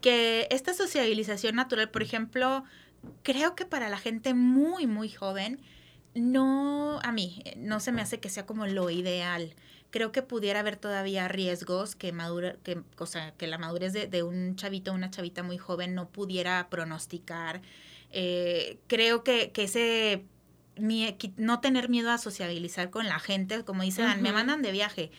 [0.00, 2.64] que esta sociabilización natural, por ejemplo,
[3.22, 5.60] creo que para la gente muy, muy joven,
[6.14, 9.54] no, a mí, no se me hace que sea como lo ideal.
[9.90, 14.06] Creo que pudiera haber todavía riesgos que madura, que, o sea, que la madurez de,
[14.06, 17.62] de un chavito o una chavita muy joven no pudiera pronosticar.
[18.10, 20.24] Eh, creo que, que ese
[20.82, 25.12] mi, no tener miedo a sociabilizar con la gente, como dicen, me mandan de viaje.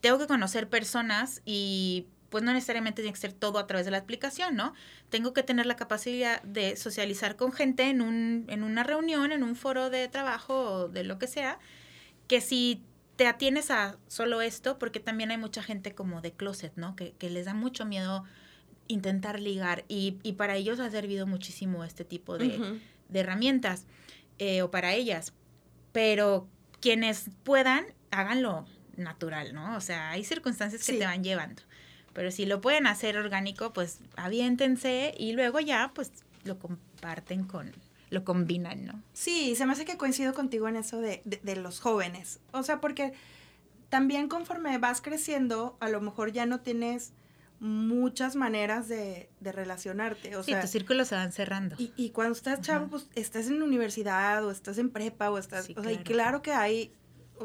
[0.00, 3.92] Tengo que conocer personas y pues no necesariamente tiene que ser todo a través de
[3.92, 4.74] la aplicación, ¿no?
[5.08, 9.44] Tengo que tener la capacidad de socializar con gente en, un, en una reunión, en
[9.44, 11.60] un foro de trabajo o de lo que sea,
[12.26, 12.82] que si
[13.14, 16.96] te atienes a solo esto, porque también hay mucha gente como de closet, ¿no?
[16.96, 18.24] Que, que les da mucho miedo
[18.88, 23.86] intentar ligar y, y, para ellos ha servido muchísimo este tipo de, de herramientas
[24.38, 25.32] eh, o para ellas,
[25.92, 26.48] pero
[26.80, 29.76] quienes puedan, háganlo natural, ¿no?
[29.76, 31.62] O sea, hay circunstancias que te van llevando.
[32.12, 36.12] Pero si lo pueden hacer orgánico, pues aviéntense y luego ya, pues
[36.44, 37.72] lo comparten con,
[38.10, 39.02] lo combinan, ¿no?
[39.12, 42.40] Sí, se me hace que coincido contigo en eso de, de, los jóvenes.
[42.52, 43.12] O sea, porque
[43.88, 47.12] también conforme vas creciendo, a lo mejor ya no tienes
[47.60, 50.36] muchas maneras de, de relacionarte.
[50.36, 51.76] O sí, tus círculos se van cerrando.
[51.78, 55.68] Y, y cuando estás chavo, pues estás en universidad o estás en prepa o estás...
[55.76, 56.92] o sea, y claro que hay,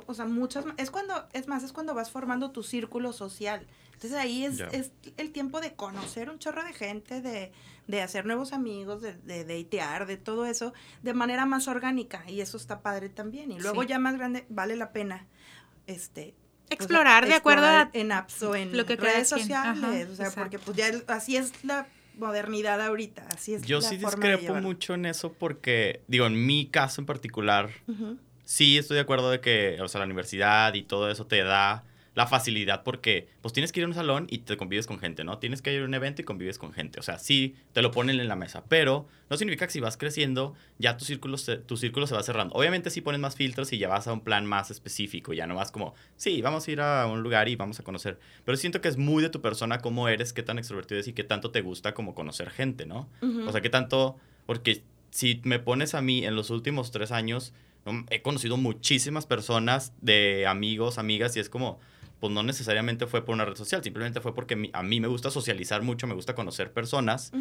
[0.08, 0.66] o, sea, muchas...
[0.78, 3.66] Es cuando, es más, es cuando vas formando tu círculo social.
[3.94, 7.52] Entonces ahí es, es el tiempo de conocer un chorro de gente, de,
[7.88, 12.24] de hacer nuevos amigos, de, de datear, de todo eso, de manera más orgánica.
[12.28, 13.52] Y eso está padre también.
[13.52, 15.28] Y luego ya más grande, vale la pena
[15.88, 16.36] este
[16.72, 20.60] explorar de acuerdo a en apps o en lo que redes sociales, o sea, porque
[20.60, 23.62] pues ya así es la modernidad ahorita, así es.
[23.64, 27.70] Yo sí discrepo mucho en eso porque, digo, en mi caso en particular,
[28.44, 31.84] sí estoy de acuerdo de que, o sea, la universidad y todo eso te da
[32.14, 35.24] la facilidad porque pues tienes que ir a un salón y te convives con gente,
[35.24, 35.38] ¿no?
[35.38, 37.00] Tienes que ir a un evento y convives con gente.
[37.00, 39.96] O sea, sí, te lo ponen en la mesa, pero no significa que si vas
[39.96, 42.54] creciendo, ya tu círculo, se, tu círculo se va cerrando.
[42.54, 45.56] Obviamente sí pones más filtros y ya vas a un plan más específico, ya no
[45.56, 48.20] vas como, sí, vamos a ir a un lugar y vamos a conocer.
[48.44, 51.14] Pero siento que es muy de tu persona cómo eres, qué tan extrovertido eres y
[51.14, 53.10] qué tanto te gusta como conocer gente, ¿no?
[53.48, 57.54] O sea, qué tanto, porque si me pones a mí en los últimos tres años,
[58.10, 61.80] he conocido muchísimas personas de amigos, amigas y es como
[62.20, 65.32] pues no necesariamente fue por una red social, simplemente fue porque a mí me gusta
[65.32, 67.32] socializar mucho, me gusta conocer personas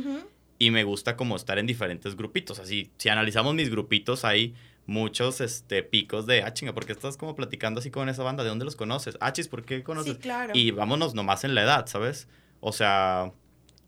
[0.58, 2.58] y me gusta como estar en diferentes grupitos.
[2.58, 4.54] Así, si analizamos mis grupitos, hay
[4.86, 8.42] muchos este, picos de, ah, chinga, ¿por qué estás como platicando así con esa banda?
[8.42, 9.18] ¿De dónde los conoces?
[9.20, 10.14] Ah, chis, ¿por qué conoces?
[10.14, 10.52] Sí, claro.
[10.54, 12.26] Y vámonos nomás en la edad, ¿sabes?
[12.60, 13.32] O sea,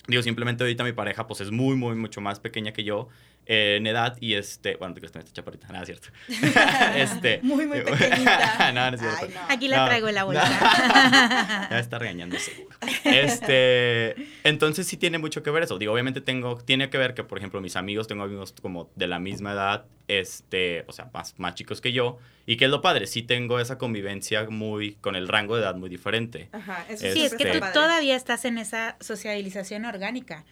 [0.09, 3.09] digo, simplemente ahorita mi pareja pues es muy, muy, mucho más pequeña que yo
[3.55, 6.09] eh, en edad y este, bueno, que está chaparrita, nada, es cierto.
[6.97, 8.73] este, muy, muy pequeñita.
[8.75, 9.39] no, no es cierto.
[9.47, 11.69] Aquí la traigo en la bolsa.
[11.71, 12.75] ya está regañando seguro.
[13.05, 15.77] Este, entonces sí tiene mucho que ver eso.
[15.77, 19.07] Digo, obviamente tengo, tiene que ver que, por ejemplo, mis amigos, tengo amigos como de
[19.07, 22.81] la misma edad, este, o sea, más, más chicos que yo, y que es lo
[22.81, 26.49] padre, sí tengo esa convivencia muy, con el rango de edad muy diferente.
[26.53, 30.47] Ajá, eso sí, es que tú todavía estás en esa socialización orgánica,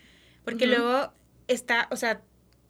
[0.45, 1.15] porque luego
[1.49, 2.21] está, o sea,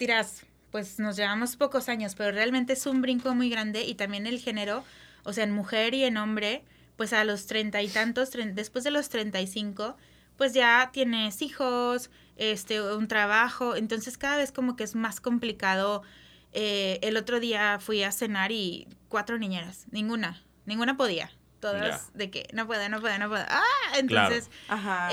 [0.00, 4.26] dirás, pues nos llevamos pocos años, pero realmente es un brinco muy grande y también
[4.26, 4.82] el género,
[5.24, 6.64] o sea, en mujer y en hombre,
[6.96, 9.96] pues a los treinta y tantos, después de los treinta y cinco,
[10.36, 16.02] pues ya tienes hijos, este, un trabajo, entonces cada vez como que es más complicado.
[16.52, 21.30] Eh, el otro día fui a cenar y cuatro niñeras, ninguna, ninguna podía
[21.60, 23.44] todas de que no puedo, no puedo, no puedo.
[23.48, 23.62] Ah,
[23.96, 24.50] entonces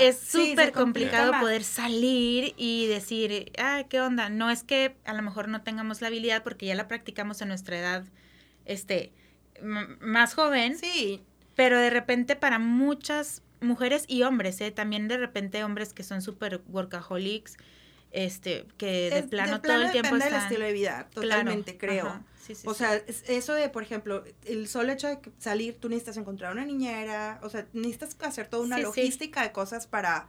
[0.00, 4.28] es súper complicado poder salir y decir, ah, ¿qué onda?
[4.28, 7.48] No es que a lo mejor no tengamos la habilidad porque ya la practicamos en
[7.48, 8.04] nuestra edad
[8.64, 9.12] este
[9.62, 10.78] más joven.
[10.78, 11.22] Sí.
[11.54, 14.70] Pero de repente para muchas mujeres y hombres, ¿eh?
[14.70, 17.56] también de repente hombres que son súper workaholics,
[18.12, 20.32] este, que de plano, todo el tiempo están...
[20.32, 22.24] del estilo de vida, totalmente, creo
[22.64, 26.64] o sea, eso de, por ejemplo, el solo hecho de salir, tú necesitas encontrar una
[26.64, 30.28] niñera, o sea, necesitas hacer toda una logística de cosas para...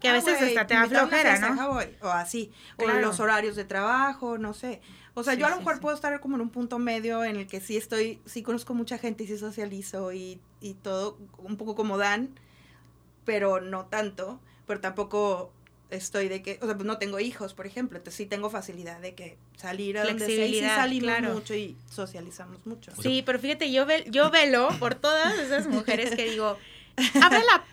[0.00, 1.78] Que a ah, veces hasta te da flojera, ¿no?
[2.00, 4.80] o así, o los horarios de trabajo, no sé.
[5.12, 7.46] O sea, yo a lo mejor puedo estar como en un punto medio en el
[7.46, 11.74] que sí estoy, sí conozco mucha gente y sí socializo y, y todo un poco
[11.74, 12.30] como Dan,
[13.26, 15.52] pero no tanto, pero tampoco
[15.90, 19.00] estoy de que, o sea, pues no tengo hijos, por ejemplo, entonces sí tengo facilidad
[19.00, 22.92] de que salir a donde sea y sí salimos mucho y socializamos mucho.
[23.00, 26.56] Sí, pero fíjate, yo, ve, yo velo por todas esas mujeres que digo,
[27.22, 27.64] abre la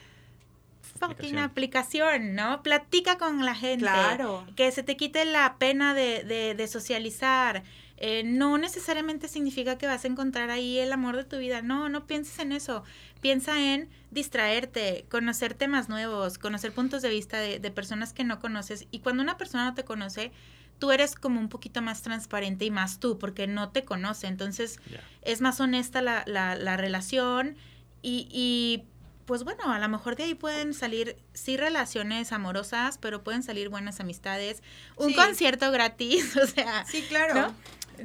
[1.00, 2.64] fucking aplicación, ¿no?
[2.64, 3.86] Platica con la gente.
[3.86, 4.46] Claro.
[4.56, 7.64] Que se te quite la pena de, de, de socializar.
[8.00, 11.62] Eh, no necesariamente significa que vas a encontrar ahí el amor de tu vida.
[11.62, 12.84] No, no pienses en eso.
[13.22, 18.88] Piensa en distraerte, conocer temas nuevos, conocer puntos de vista de, personas que no conoces.
[18.92, 20.32] Y cuando una persona no te conoce,
[20.80, 24.28] tú eres como un poquito más transparente y más tú, porque no te conoce.
[24.28, 24.80] Entonces,
[25.22, 27.58] es más honesta la, la, relación
[28.02, 28.84] y, y,
[29.26, 33.70] pues bueno, a lo mejor de ahí pueden salir, sí, relaciones amorosas, pero pueden salir
[33.70, 34.64] buenas amistades,
[34.96, 36.86] un concierto gratis, o sea.
[36.86, 37.54] Sí, claro.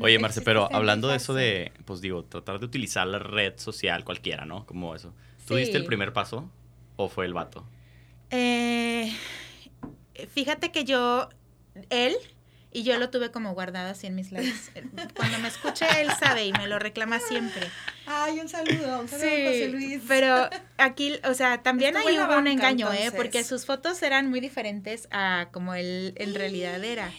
[0.00, 4.04] Oye, Marce, pero hablando de eso de, pues digo, tratar de utilizar la red social
[4.04, 4.66] cualquiera, ¿no?
[4.66, 5.12] Como eso.
[5.46, 6.50] ¿Tuviste el primer paso
[6.96, 7.66] o fue el vato?
[8.30, 9.12] Eh,
[10.32, 11.28] fíjate que yo,
[11.90, 12.14] él,
[12.72, 14.54] y yo lo tuve como guardado así en mis likes.
[15.16, 17.68] Cuando me escuche, él sabe y me lo reclama siempre.
[18.06, 20.02] Ay, un saludo, un saludo sí, José Luis.
[20.08, 23.12] Pero aquí, o sea, también ahí hubo un engaño, ¿eh?
[23.14, 27.12] Porque sus fotos eran muy diferentes a como él en realidad era.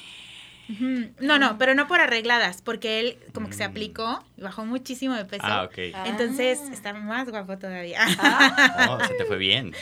[1.19, 5.13] No, no, pero no por arregladas, porque él como que se aplicó y bajó muchísimo
[5.13, 5.43] de peso.
[5.45, 5.77] Ah, ok.
[6.05, 6.69] Entonces ah.
[6.71, 7.99] está más guapo todavía.
[8.19, 8.89] Ah.
[8.89, 9.73] Oh, se te fue bien.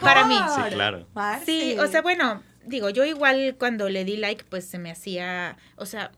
[0.00, 0.36] Para mí.
[0.54, 1.06] Sí, claro.
[1.44, 5.56] Sí, o sea, bueno, digo, yo igual cuando le di like, pues se me hacía,
[5.76, 6.12] o sea,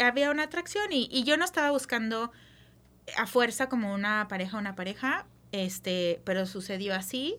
[0.00, 2.32] había una atracción y, y yo no estaba buscando
[3.16, 7.36] a fuerza como una pareja, una pareja, este, pero sucedió así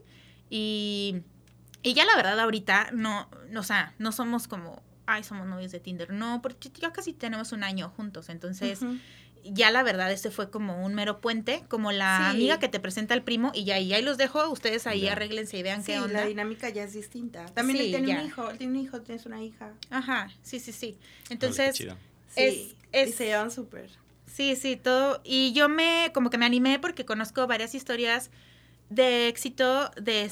[0.49, 1.23] y,
[1.81, 5.79] y ya la verdad ahorita no, o sea, no somos como ay, somos novios de
[5.79, 6.11] Tinder.
[6.11, 8.29] No, porque ya casi tenemos un año juntos.
[8.29, 8.79] Entonces,
[9.43, 13.13] ya la verdad, este fue como un mero puente, como la amiga que te presenta
[13.13, 14.49] el primo y ya, y ahí los dejo.
[14.49, 16.21] Ustedes ahí arréglense y vean qué onda.
[16.21, 17.45] la dinámica ya es distinta.
[17.47, 19.73] También él tiene un hijo, tiene un hijo, tienes una hija.
[19.89, 20.97] Ajá, sí, sí, sí.
[21.29, 21.79] Entonces,
[22.35, 23.89] es, es, y se llevan súper.
[24.25, 25.21] Sí, sí, todo.
[25.23, 28.31] Y yo me, como que me animé porque conozco varias historias
[28.89, 30.31] de éxito de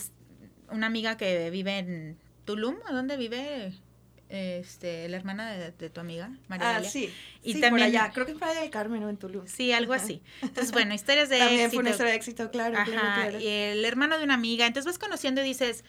[0.70, 3.74] una amiga que vive en Tulum, ¿a dónde vive?
[4.30, 6.78] Este, la hermana de, tu amiga, María.
[6.78, 7.12] Ah, sí.
[7.44, 8.12] Y también, por allá.
[8.14, 9.52] Creo que fue de Carmen o en Toulouse.
[9.52, 10.22] Sí, algo así.
[10.42, 11.74] Entonces, bueno, historias de también éxito.
[11.74, 12.78] fue una historia de éxito, claro.
[12.78, 14.68] Ajá, y el hermano de una amiga.
[14.68, 15.84] Entonces vas conociendo y dices,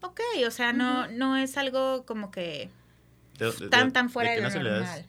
[0.00, 2.70] ok, o sea, no, no es algo como que
[3.70, 5.06] tan, tan fuera de, lo normal.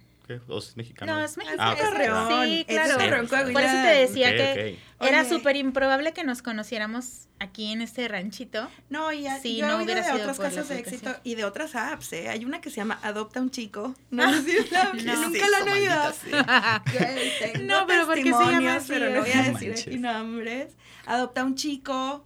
[0.48, 1.14] ¿O es mexicano?
[1.14, 1.64] No, es mexicano.
[1.72, 3.28] Ah, sí, claro.
[3.28, 8.70] Por eso te decía que era súper improbable que nos conociéramos aquí en este ranchito.
[8.90, 12.14] No, y sí, yo he oído de otros casos de éxito y de otras apps,
[12.14, 12.30] ¿eh?
[12.30, 13.96] Hay una que se llama Adopta un chico.
[14.12, 15.96] No, no, no nunca la han oído.
[17.64, 20.74] no, pero porque se llama así, pero no voy a decir aquí nombres.
[21.06, 22.26] Adopta un chico.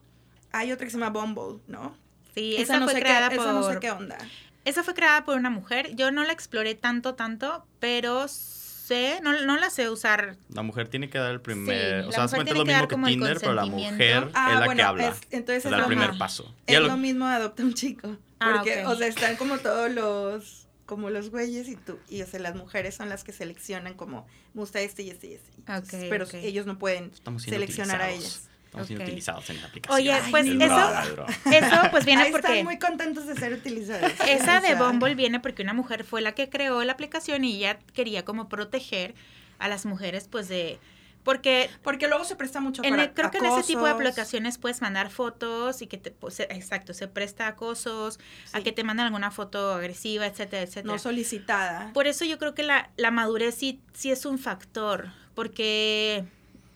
[0.52, 1.96] Hay otra que se llama Bumble, ¿no?
[2.34, 3.40] Sí, esa, no fue creada por...
[3.40, 4.18] Esa no sé qué onda.
[4.66, 5.96] Esa fue creada por una mujer.
[5.96, 10.38] Yo no la exploré tanto, tanto, pero sé, no, no la sé usar.
[10.50, 13.54] La mujer tiene que dar el primer, o sea, es lo mismo que Tinder, pero
[13.54, 15.08] la mujer ah, es la que habla.
[15.08, 16.54] Es, entonces es el primer paso.
[16.66, 18.18] Es lo, mismo adopta un chico.
[18.40, 22.28] Ah, porque, o sea, están como todos los, como los güeyes y tú, y o
[22.28, 26.10] sea, las mujeres son las que seleccionan como, me gusta este y este y este.
[26.10, 28.50] pero ellos no pueden seleccionar a ellas
[28.82, 30.00] estamos utilizados en la aplicación.
[30.00, 32.48] Oye, pues eso, eso pues viene porque...
[32.48, 34.12] Están muy contentos de ser utilizados.
[34.28, 37.80] Esa de Bumble viene porque una mujer fue la que creó la aplicación y ella
[37.94, 39.16] quería como proteger
[39.60, 40.80] a las mujeres pues de...
[41.24, 44.82] Porque, porque luego se presta mucho para Creo que en ese tipo de aplicaciones puedes
[44.82, 46.12] mandar fotos y que te...
[46.12, 48.20] Pues, exacto, se presta acosos,
[48.54, 50.94] a que te manden alguna foto agresiva, etcétera, etcétera.
[50.94, 51.92] No solicitada.
[51.94, 56.26] Por eso yo creo que la, la madurez sí, sí es un factor, porque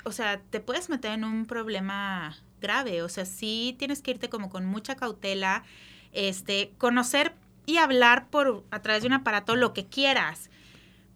[0.03, 3.01] o sea, te puedes meter en un problema grave.
[3.01, 5.63] O sea, sí tienes que irte como con mucha cautela,
[6.11, 7.33] este, conocer
[7.65, 10.49] y hablar por a través de un aparato lo que quieras.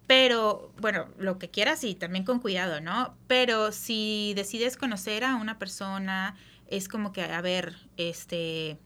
[0.05, 3.15] Pero, bueno, lo que quieras y también con cuidado, ¿no?
[3.27, 6.35] Pero si decides conocer a una persona,
[6.67, 8.77] es como que, a ver, este,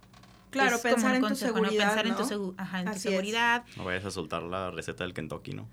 [0.50, 3.66] Claro, pensar en, tu seguridad, pensar en tu, ajá, en tu seguridad.
[3.76, 5.68] No vayas a soltar la receta del Kentucky, ¿no?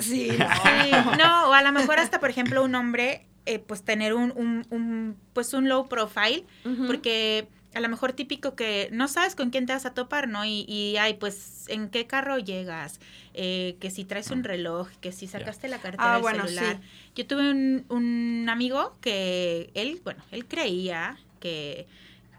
[0.00, 0.46] Sí, no.
[0.62, 4.30] sí, no, o a lo mejor hasta, por ejemplo, un hombre eh, pues tener un,
[4.36, 6.44] un, un, pues un low profile,
[6.86, 10.44] porque a lo mejor típico que no sabes con quién te vas a topar, ¿no?
[10.44, 13.00] Y, y ay, pues, ¿en qué carro llegas?
[13.32, 16.80] Eh, que si traes un reloj, que si sacaste la cartera ah, del celular.
[17.14, 21.86] Yo tuve un, un amigo que él, bueno, él creía que,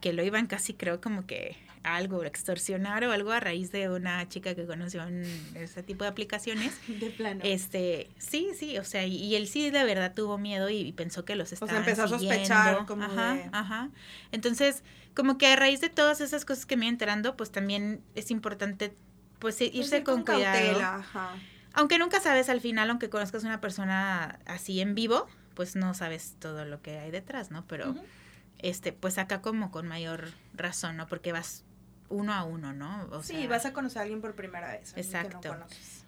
[0.02, 4.28] que lo iban casi, creo, como que algo, extorsionar o algo a raíz de una
[4.28, 5.24] chica que conoció en
[5.56, 6.78] ese tipo de aplicaciones.
[7.00, 7.42] De plano.
[7.44, 11.36] Este, sí, sí, o sea, y, él sí de verdad tuvo miedo y, pensó que
[11.36, 13.90] los estaban O sea, empezó a sospechar como Ajá, ajá.
[14.32, 14.84] Entonces,
[15.16, 18.32] como que a raíz de todas esas cosas que me iba enterando, pues también es
[18.32, 18.94] importante
[19.40, 20.80] pues, pues irse con, cuidado.
[20.82, 21.36] ajá.
[21.74, 26.36] Aunque nunca sabes al final, aunque conozcas una persona así en vivo, pues no sabes
[26.40, 27.66] todo lo que hay detrás, ¿no?
[27.68, 27.96] Pero
[28.58, 31.08] este, pues acá como con mayor razón, ¿no?
[31.08, 31.64] Porque vas
[32.10, 33.08] uno a uno, ¿no?
[33.12, 34.94] O sí, vas a conocer a alguien por primera vez.
[34.96, 35.56] Exacto.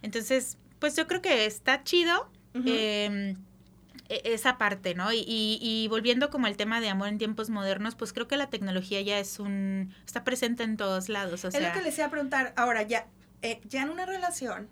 [0.02, 2.30] Entonces, pues yo creo que está chido.
[2.54, 3.38] Em,
[4.10, 5.14] e, esa parte, ¿no?
[5.14, 8.50] Y, y, volviendo como al tema de amor en tiempos modernos, pues creo que la
[8.50, 11.46] tecnología ya es un, está presente en todos lados.
[11.46, 13.08] O sea, es lo que les iba a preguntar, ahora ya,
[13.42, 14.70] eh, ya en una relación,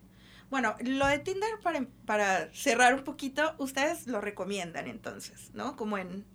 [0.49, 5.77] bueno, lo de Tinder para, para cerrar un poquito, ustedes lo recomiendan entonces, ¿no?
[5.77, 6.25] Como en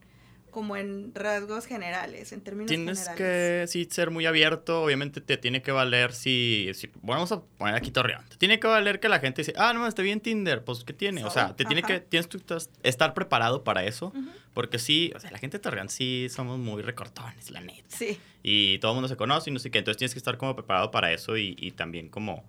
[0.55, 3.69] como en rasgos generales, en términos Tienes generales.
[3.69, 7.75] que sí, ser muy abierto, obviamente te tiene que valer si, si vamos a poner
[7.75, 10.63] aquí Torreón, te tiene que valer que la gente dice, ah, no, está bien Tinder,
[10.63, 11.25] pues ¿qué tiene?
[11.25, 12.39] O sea, te tiene que, tienes que
[12.85, 14.13] estar preparado para eso,
[14.55, 17.89] porque sí, o sea, la gente de Torreón sí somos muy recortones, la neta.
[17.89, 20.39] Sí, Y todo el mundo se conoce y no sé qué, entonces tienes que estar
[20.39, 22.45] como preparado para eso y, y también como,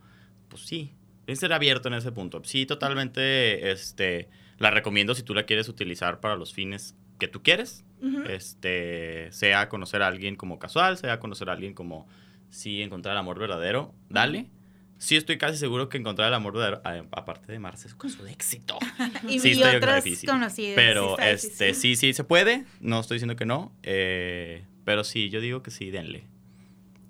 [0.48, 0.94] pues sí,
[1.26, 2.40] tienes que ser abierto en ese punto.
[2.44, 7.42] Sí, totalmente, este, la recomiendo si tú la quieres utilizar para los fines que tú
[7.44, 7.84] quieres,
[8.30, 12.08] este, sea conocer a alguien como casual, sea conocer a alguien como
[12.50, 14.50] sí encontrar el amor verdadero, dale.
[14.98, 18.24] Sí estoy casi seguro que encontrar el amor verdadero, aparte de Mars, es un caso
[18.24, 18.78] de éxito.
[19.28, 19.62] Y, Sí, y
[19.96, 20.30] difícil.
[20.30, 20.76] conocidos.
[20.76, 21.98] Pero está este, difícil.
[21.98, 25.72] sí, sí se puede, no estoy diciendo que no, eh, pero sí, yo digo que
[25.72, 26.24] sí, denle.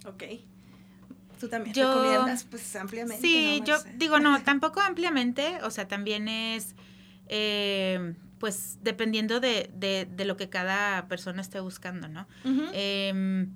[0.05, 0.23] ok.
[1.39, 3.21] Tú también Yo- recomiendas pues ampliamente.
[3.21, 3.93] Sí, ¿no, yo Marce?
[3.97, 6.75] digo, no, tampoco ampliamente, o sea, también es,
[7.27, 12.27] eh, pues, dependiendo de, de, de lo que cada persona esté buscando, ¿no?
[12.73, 13.51] Em,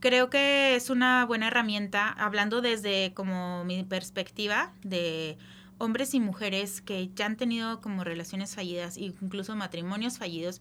[0.00, 5.36] creo que es una buena herramienta, hablando desde como mi perspectiva de
[5.78, 10.60] hombres y mujeres que ya han tenido como relaciones fallidas, incluso matrimonios fallidos.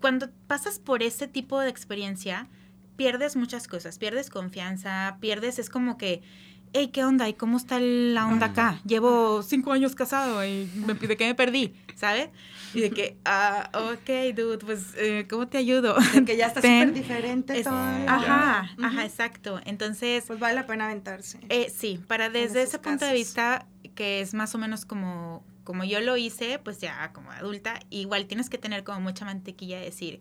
[0.00, 2.48] Cuando pasas por ese tipo de experiencia,
[2.96, 6.22] pierdes muchas cosas, pierdes confianza, pierdes, es como que,
[6.72, 7.28] hey, ¿qué onda?
[7.28, 8.80] ¿Y cómo está la onda acá?
[8.84, 11.74] Llevo cinco años casado y me- ¿de qué me perdí?
[11.94, 12.30] ¿Sabes?
[12.74, 15.96] Y de que, ah, ok, dude, pues, eh, ¿cómo te ayudo?
[16.14, 17.74] De que ya está súper diferente Es- todo.
[17.74, 19.60] Ajá, ajá, exacto.
[19.64, 21.40] Entonces, Pues vale la pena aventarse.
[21.48, 25.84] eh, sí, para desde ese punto de vista, que es más o menos como, como
[25.84, 29.86] yo lo hice, pues ya como adulta, igual tienes que tener como mucha mantequilla de
[29.86, 30.20] decir,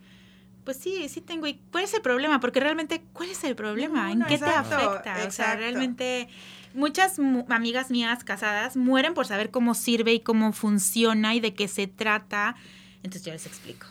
[0.67, 1.47] pues sí, sí tengo.
[1.47, 2.41] ¿Y cuál es el problema?
[2.41, 4.12] Porque realmente, ¿cuál es el problema?
[4.12, 5.12] ¿En qué exacto, te afecta?
[5.13, 5.60] O sea, exacto.
[5.60, 6.27] realmente
[6.73, 11.53] muchas mu- amigas mías casadas mueren por saber cómo sirve y cómo funciona y de
[11.53, 12.58] qué se trata.
[12.97, 13.88] Entonces yo les explico.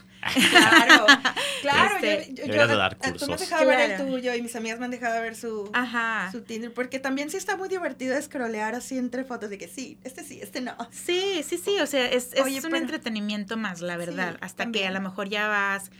[0.51, 1.07] Claro,
[1.62, 1.95] claro.
[1.97, 4.43] Este, yo, yo, Deberías yo- de dar tú me has dejado ver el tuyo y
[4.43, 6.29] mis amigas me han dejado ver su, Ajá.
[6.33, 9.99] su Tinder, porque también sí está muy divertido scrollear así entre fotos de que sí,
[10.05, 10.77] este sí, este no.
[10.91, 14.39] Sí, sí, sí, o sea, es, es Oye, un pero- entretenimiento más, la verdad, Sí,
[14.43, 15.91] hasta que a lo mejor ya vas,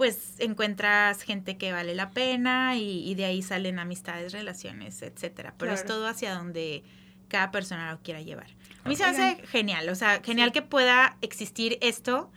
[0.00, 5.52] pues encuentras gente que vale la pena y, y de ahí salen amistades, relaciones, etcétera,
[5.58, 6.82] pero es todo hacia donde
[7.28, 8.46] cada persona lo quiera llevar.
[8.82, 12.30] A mí se me hace genial, o sea, genial que pueda existir esto.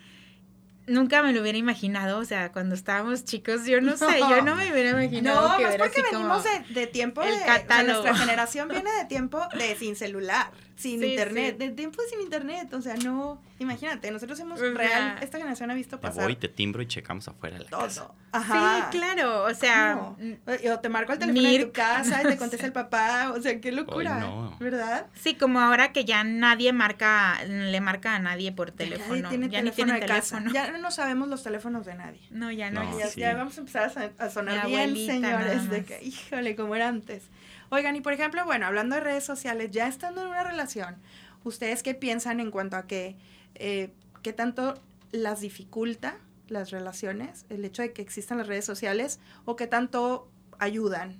[0.85, 4.55] Nunca me lo hubiera imaginado, o sea, cuando estábamos chicos, yo no sé, yo no
[4.55, 5.49] me hubiera imaginado.
[5.49, 7.35] No, que porque así como- venimos de, de tiempo el de...
[7.35, 8.01] o sea, catálogo.
[8.03, 11.67] nuestra generación viene de tiempo de sin celular, sin Sí, internet, sí.
[11.67, 13.41] de tiempo sin internet, o sea, no...
[13.59, 15.17] Imagínate, nosotros hemos O sea, real...
[15.21, 18.01] Esta generación ha visto Te pasar voy, te timbro y checamos afuera de la casa.
[18.01, 18.15] todo.
[18.33, 18.89] Ajá.
[18.91, 20.17] Sí, claro, o sea, ¿Cómo?
[20.19, 21.71] mm, O te marco el teléfono de tu Mirk.
[21.71, 24.57] casa y te contesta el papá, o sea, qué locura, no.
[24.59, 25.05] ¿verdad?
[25.13, 29.29] Sí, como ahora que ya nadie marca, le marca a nadie por teléfono.
[29.29, 30.37] Tiene ya ni teléfono de casa.
[30.39, 30.53] teléfono.
[30.53, 32.21] Ya no sabemos los teléfonos de nadie.
[32.31, 32.83] No, ya no.
[32.83, 33.19] No, ya, sí.
[33.21, 36.75] ya vamos a empezar a, son- a sonar Mi bien, señores, de que, híjole, como
[36.75, 37.23] era antes.
[37.69, 40.95] Oigan, y por ejemplo, bueno, hablando de redes sociales, ya estando en una relación,
[41.43, 43.15] ¿ustedes qué piensan en cuanto a que,
[43.55, 44.79] eh, qué tanto
[45.11, 46.17] las dificulta
[46.49, 51.17] las relaciones, el hecho de que existan las redes sociales, o qué tanto ayudan?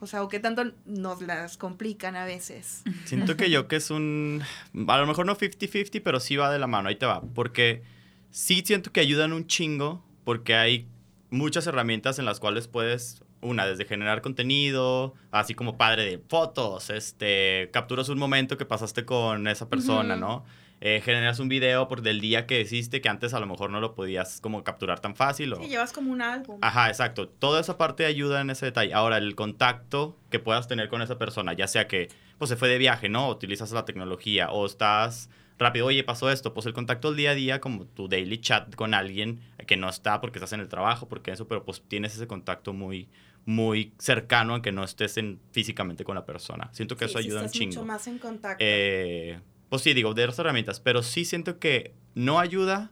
[0.00, 2.82] O sea, o qué tanto nos las complican a veces.
[3.04, 4.42] Siento que yo que es un...
[4.86, 7.20] A lo mejor no 50-50, pero sí va de la mano, ahí te va.
[7.34, 7.82] Porque
[8.30, 10.86] sí siento que ayudan un chingo, porque hay
[11.30, 16.90] muchas herramientas en las cuales puedes, una, desde generar contenido, así como padre de fotos,
[16.90, 20.16] este, capturas un momento que pasaste con esa persona.
[20.16, 20.44] ¿no?
[20.80, 23.80] Eh, generas un video por del día que hiciste que antes a lo mejor no
[23.80, 25.52] lo podías como capturar tan fácil.
[25.54, 25.56] O...
[25.56, 26.58] Sí, llevas como un álbum.
[26.62, 27.28] Ajá, exacto.
[27.28, 28.94] Toda esa parte ayuda en ese detalle.
[28.94, 32.68] Ahora, el contacto que puedas tener con esa persona, ya sea que pues, se fue
[32.68, 33.28] de viaje, ¿no?
[33.28, 36.54] Utilizas la tecnología o estás rápido, oye, pasó esto.
[36.54, 39.88] Pues el contacto del día a día, como tu daily chat con alguien que no
[39.88, 43.08] está porque estás en el trabajo, porque eso, pero pues tienes ese contacto muy,
[43.44, 46.68] muy cercano aunque no estés en, físicamente con la persona.
[46.72, 47.74] Siento que Sí, eso ayuda un estás chingo.
[47.76, 48.64] mucho más en contacto.
[48.66, 52.90] Eh, pues sí, digo, de las herramientas, pero sí siento que no ayuda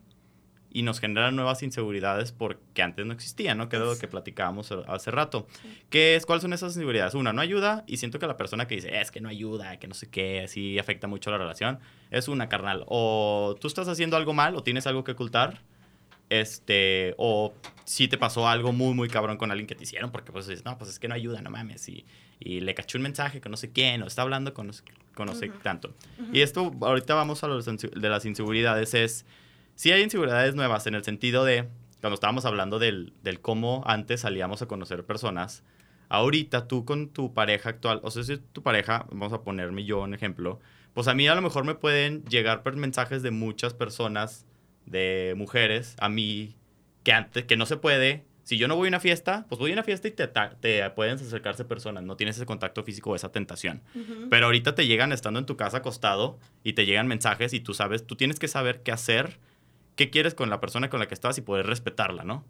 [0.70, 3.69] y nos genera nuevas inseguridades porque antes no existían, ¿no?
[3.69, 5.46] Que era lo que platicábamos hace rato.
[5.90, 7.14] ¿Qué es, ¿Cuáles son esas inseguridades?
[7.14, 9.88] Una, no ayuda y siento que la persona que dice, es que no ayuda, que
[9.88, 11.79] no sé qué, así afecta mucho la relación,
[12.10, 12.85] es una carnal.
[12.87, 15.62] O tú estás haciendo algo mal o tienes algo que ocultar,
[16.29, 17.54] este, o
[17.85, 20.64] si te pasó algo muy, muy cabrón con alguien que te hicieron, porque pues dices,
[20.64, 22.04] no, pues es que no ayuda, no mames, y,
[22.40, 24.83] y le cachó un mensaje con no sé quién, o está hablando con no sé,
[25.14, 25.58] con no sé Ujú.
[25.62, 25.94] tanto.
[26.19, 26.31] Ujú.
[26.33, 29.25] Y esto, ahorita vamos a lo de las inseguridades, es,
[29.77, 31.68] si hay inseguridades nuevas en el sentido de,
[32.00, 35.62] cuando estábamos hablando del, del cómo antes salíamos a conocer personas,
[36.08, 40.00] ahorita tú con tu pareja actual, o sea, si tu pareja, vamos a ponerme yo
[40.00, 40.58] un ejemplo,
[40.94, 44.46] pues a mí a lo mejor me pueden llegar mensajes de muchas personas,
[44.87, 46.56] de mujeres, a mí,
[47.02, 48.24] que antes, que no se puede.
[48.44, 50.88] Si yo no voy a una fiesta, pues voy a una fiesta y te, te
[50.90, 53.83] pueden acercarse personas, no tienes ese contacto físico o esa tentación.
[53.94, 54.29] Ujú.
[54.31, 57.74] Pero ahorita te llegan estando en tu casa acostado y te llegan mensajes y tú
[57.74, 59.38] sabes, tú tienes que saber qué hacer,
[59.97, 62.44] qué quieres con la persona con la que estás y poder respetarla, ¿no?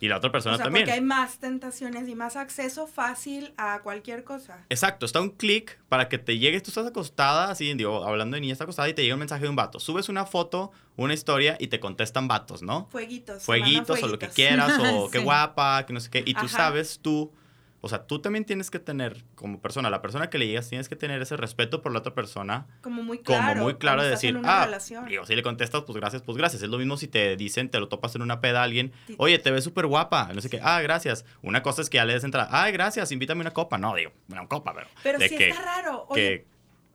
[0.00, 0.84] Y la otra persona o sea, también.
[0.84, 4.64] porque hay más tentaciones y más acceso fácil a cualquier cosa.
[4.68, 8.42] Exacto, está un clic para que te llegues, tú estás acostada, así, digo, hablando de
[8.42, 9.80] niña, está acostada y te llega un mensaje de un vato.
[9.80, 12.86] Subes una foto, una historia y te contestan vatos, ¿no?
[12.92, 13.42] Fueguitos.
[13.42, 16.22] Fueguitos o lo que quieras, o qué guapa, que no sé qué.
[16.24, 16.56] Y tú Ajá.
[16.56, 17.32] sabes, tú,
[17.80, 20.88] o sea, tú también tienes que tener, como persona, la persona que le digas, tienes
[20.88, 23.62] que tener ese respeto por la otra persona Como muy como claro.
[23.62, 25.06] muy claro de decir, ah, relación.
[25.06, 26.62] digo, si le contestas, pues gracias, pues gracias.
[26.62, 29.38] Es lo mismo si te dicen, te lo topas en una peda a alguien, oye,
[29.38, 31.24] te ves súper guapa, no sé qué, ah, gracias.
[31.42, 33.78] Una cosa es que ya le des entrada, ah, gracias, invítame una copa.
[33.78, 34.88] No, digo, una copa, pero.
[35.02, 36.06] Pero de sí que- está raro.
[36.08, 36.46] Oye, que-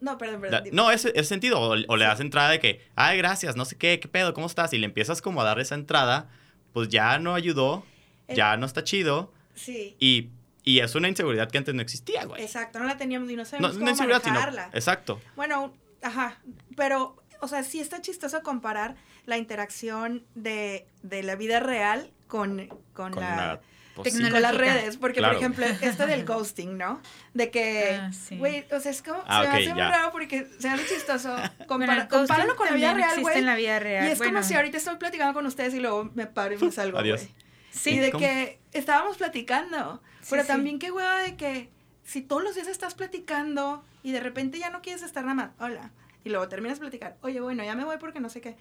[0.01, 0.63] no, perdón, perdón.
[0.73, 1.61] no, ese, ese sentido.
[1.61, 4.47] O, o le das entrada de que, ay, gracias, no sé qué, qué pedo, ¿cómo
[4.47, 4.73] estás?
[4.73, 6.27] Y le empiezas como a dar esa entrada,
[6.73, 7.85] pues ya no ayudó,
[8.27, 9.31] Eh, ya no está chido.
[9.55, 10.29] Sí, Y,
[10.63, 12.41] y es una inseguridad que antes no existía, güey.
[12.41, 12.79] exacto.
[12.79, 14.33] No la teníamos y no No, sabemos no cómo inseguridad, sino.
[14.35, 14.69] manejarla.
[14.73, 15.19] Exacto.
[15.35, 16.39] Bueno, ajá,
[16.77, 18.95] pero, o sea, sí está chistoso comparar
[19.25, 23.61] la interacción de, de la vida real con, con, Con la...
[23.95, 24.29] pues, sí.
[24.29, 25.33] Con las redes, porque Claro.
[25.35, 27.01] por ejemplo, esto del ghosting, ¿no?
[27.33, 28.37] De que, Ah, sí.
[28.37, 30.73] güey, o sea, es como, Ah, se me ok, hace muy raro porque se me
[30.73, 31.29] hace chistoso.
[31.35, 33.37] Bueno, Compara, ghosting compáralo con la vida real, existe güey.
[33.39, 34.07] en la vida real.
[34.07, 36.57] Y es Bueno, como si ahorita estoy platicando con ustedes y luego me paro y
[36.57, 37.21] me salgo, Adiós.
[37.21, 37.42] güey.
[37.73, 38.23] Sí, y de ¿cómo?
[38.23, 40.01] que estábamos platicando.
[40.21, 40.47] Sí, pero sí.
[40.47, 41.69] también qué hueva de que
[42.03, 45.51] si todos los días estás platicando y de repente ya no quieres estar nada más,
[45.59, 45.91] hola.
[46.23, 48.55] Y luego terminas de platicar, oye, bueno, ya me voy porque no sé qué.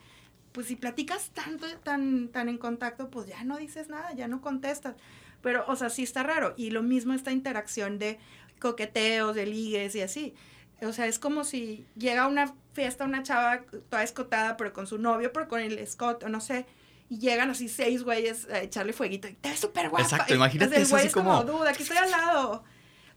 [0.53, 4.41] Pues si platicas tanto, tan, tan en contacto, pues ya no dices nada, ya no
[4.41, 4.97] contestas.
[5.43, 6.55] Pero, o sea, sí está raro.
[6.57, 8.19] Y lo mismo esta interacción de
[8.59, 10.35] coqueteos, de ligues y así.
[10.83, 14.87] O sea, es como si llega a una fiesta una chava toda escotada, pero con
[14.87, 16.67] su novio, pero con el escote, o no sé.
[17.13, 19.29] Y llegan así seis güeyes a echarle fueguito.
[19.29, 20.05] Y te ves súper guapa.
[20.05, 22.65] Exacto, Y, imagínate eso güey así es como, como- duda, aquí estoy al lado.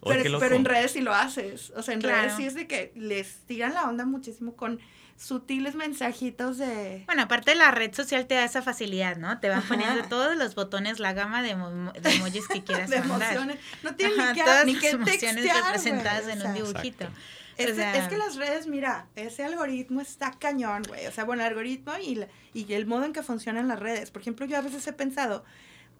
[0.04, 1.72] Pero, pero en redes sí lo haces.
[1.78, 4.80] O sea, en redes sí es de que les tiran la onda muchísimo con
[5.18, 7.04] sutiles mensajitos de...
[7.08, 9.40] Bueno, aparte la red social te da esa facilidad, ¿no?
[9.40, 9.68] Te van Ajá.
[9.70, 13.32] poniendo todos los botones, la gama de, emo- de emojis que quieras de mandar.
[13.34, 13.60] emociones.
[13.82, 16.50] No tienen Ajá, ni que, todas ni las que emociones textear, representadas güey, en sea,
[16.50, 17.04] un dibujito.
[17.06, 17.22] Exacto.
[17.58, 21.06] Es, O sea- es que las redes, mira, ese algoritmo está cañón, güey.
[21.08, 24.12] O sea, bueno, el algoritmo y, la- y el modo en que funcionan las redes.
[24.12, 25.44] Por ejemplo, yo a veces he pensado,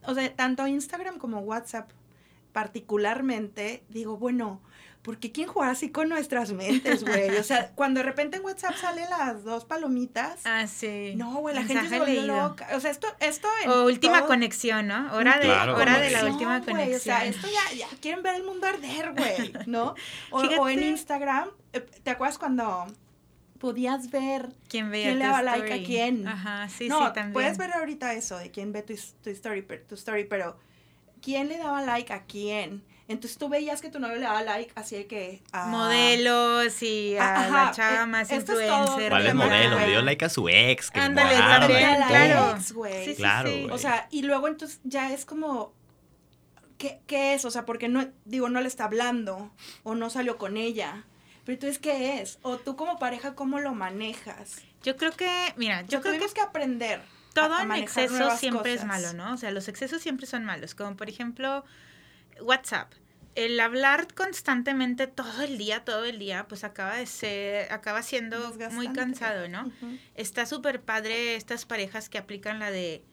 [0.04, 1.90] o sea, tanto Instagram como WhatsApp,
[2.52, 4.62] particularmente, digo, bueno,
[5.06, 7.30] ¿por qué quién juega así con nuestras mentes, güey?
[7.38, 10.42] O sea, cuando de repente en WhatsApp salen las dos palomitas.
[10.46, 11.14] Ah, sí.
[11.16, 12.68] No, güey, la gente se volvió loca.
[12.76, 15.14] O sea, esto, esto en O última todo- conexión, ¿no?
[15.14, 17.46] Hora de, Claro, hora de la última güey, o sea, conexión.
[17.46, 19.94] esto ya, ya quieren ver el mundo arder, güey, ¿no?
[20.32, 20.82] O, o en.
[20.84, 22.88] Instagram, eh, ¿te acuerdas cuando
[23.60, 26.28] podías ver ¿Quién veía quién le daba like a quién?
[26.28, 27.34] Ajá, sí, no, sí, también.
[27.34, 30.58] puedes ver ahorita eso de quién ve tu, his- tu story, per- tu story, pero
[31.22, 32.84] ¿quién le daba like a quién?
[33.08, 35.68] Entonces tú veías que tu novio le daba like así de que a...
[35.68, 39.10] Modelos y a Ah, la chava más es influencer.
[39.10, 39.36] ¿Cuál es.
[39.36, 40.90] Le dio like a su ex.
[40.90, 42.56] Que Ándale, claro.
[42.58, 43.06] ex, güey.
[43.06, 43.68] Sí, sí, Claro, sí.
[43.72, 45.72] O sea, y luego entonces ya es como,
[46.80, 47.46] ¿qué, qué es?
[47.46, 49.52] O sea, porque no, digo, no le está hablando
[49.84, 51.04] o no salió con ella.
[51.46, 52.40] Pero entonces, ¿qué es?
[52.42, 54.62] O tú como pareja, ¿cómo lo manejas?
[54.82, 57.02] Yo creo que, mira, Yo yo creo que tenemos que, aprender.
[57.36, 58.88] todo a- a en exceso siempre es cosas.
[58.88, 59.34] malo, ¿no?
[59.34, 60.74] O sea, los excesos siempre son malos.
[60.74, 61.64] Como por ejemplo,
[62.42, 62.92] WhatsApp.
[63.36, 68.54] El hablar constantemente todo el día, todo el día, pues acaba de ser, acaba siendo
[68.72, 69.72] muy cansado, ¿no?
[70.16, 73.04] Está súper padre estas parejas que aplican la de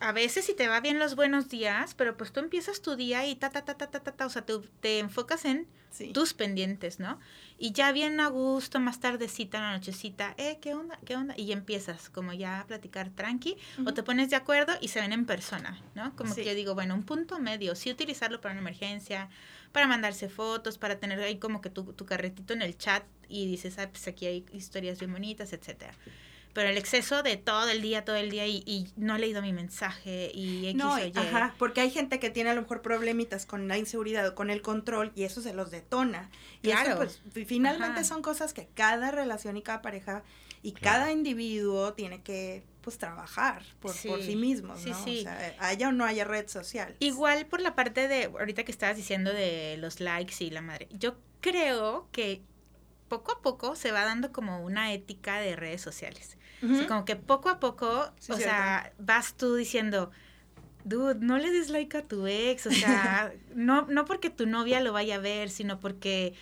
[0.00, 3.26] a- veces si te va bien los buenos días, pero pues tú empiezas tu día
[3.26, 6.12] y ta ta ta ta ta ta, ta, o sea, tú te enfocas en Sí.
[6.12, 7.18] tus pendientes, ¿no?
[7.58, 10.96] Y ya bien a gusto, más tardecita, en la nochecita, eh, ¿qué onda?
[11.04, 11.34] ¿Qué onda?
[11.36, 15.00] Y ya empiezas como ya a platicar tranqui, o te pones de acuerdo y se
[15.00, 16.14] ven en persona, ¿no?
[16.14, 16.42] Como Sí.
[16.42, 19.30] que yo digo, bueno, un punto medio, sí utilizarlo para una emergencia,
[19.72, 23.46] para mandarse fotos, para tener ahí como que tu, tu carretito en el chat y
[23.46, 25.92] dices, ah, pues aquí hay historias bien bonitas, etcétera.
[26.52, 29.40] Pero el exceso de todo el día, todo el día y, y no he leído
[29.40, 31.18] mi mensaje y X No, o y- Y.
[31.18, 34.50] ajá, porque hay gente que tiene a lo mejor problemitas con la inseguridad o con
[34.50, 36.28] el control y eso se los detona.
[36.62, 36.96] Y eso, Claro.
[36.96, 38.04] pues, fi- finalmente Ajá.
[38.04, 40.24] son cosas que cada relación y cada pareja
[40.62, 40.98] y Claro.
[40.98, 45.04] cada individuo tiene que, pues, trabajar por sí, por Sí, sí mismos, sí, ¿no?
[45.04, 45.20] sí.
[45.20, 46.96] O sea, haya o no haya red social.
[46.98, 50.88] Igual por la parte de, ahorita que estabas diciendo de los likes y la madre,
[50.90, 52.42] yo creo que
[53.08, 56.36] poco a poco se va dando como una ética de redes sociales.
[56.72, 56.86] O sea, Ujú.
[56.86, 58.62] como que poco a poco, Sí, o cierto.
[58.62, 60.10] sea, vas tú diciendo,
[60.84, 64.80] dude, no le des like a tu ex, o sea, no, no porque tu novia
[64.80, 66.34] lo vaya a ver, sino porque,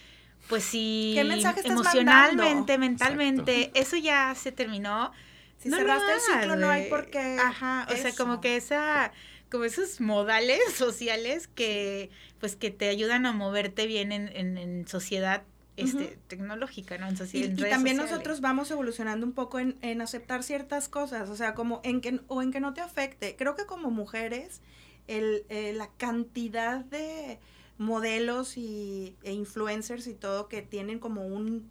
[0.49, 2.79] pues si ¿Qué mensaje estás emocionalmente, mandando?
[2.79, 5.13] mentalmente, eso ya se terminó.
[5.59, 7.39] Si no lo cerraste el ciclo, no hay por qué.
[7.41, 9.13] Ajá, o sea, como que esa,
[9.51, 12.11] como esos modales sociales que,
[12.41, 15.45] pues, que te ayudan a moverte bien en, en, en sociedad,
[15.85, 17.09] este, tecnológica, ¿no?
[17.09, 18.11] En Y, y redes también sociales.
[18.11, 22.21] nosotros vamos evolucionando un poco en, en aceptar ciertas cosas, o sea, como en que,
[22.29, 23.37] o en que no te afecte.
[23.37, 24.61] Creo que como mujeres,
[25.07, 27.39] el, eh, la cantidad de
[27.79, 31.71] modelos y, e influencers y todo que tienen como un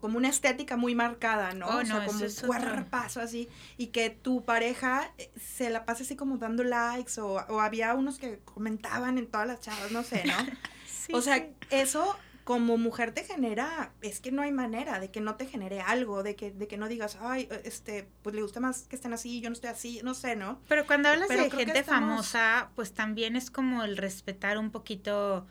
[0.00, 1.66] como una estética muy marcada, ¿no?
[1.66, 2.46] Oh, o sea, no, como un otro.
[2.48, 7.34] cuerpazo así, y que tu pareja eh, se la pase así como dando likes, o,
[7.48, 10.34] o había unos que comentaban en todas las chavas, no sé, ¿no?
[10.86, 11.44] Sí, O sea, sí.
[11.70, 12.16] eso
[12.50, 16.24] como mujer te genera, es que no hay manera de que no te genere algo,
[16.24, 19.40] de que, de que no digas, ay, este, pues le gusta más que estén así,
[19.40, 20.60] yo no estoy así, no sé, ¿no?
[20.66, 24.72] Pero cuando hablas Pero de gente estamos- famosa, pues también es como el respetar un
[24.72, 25.46] poquito,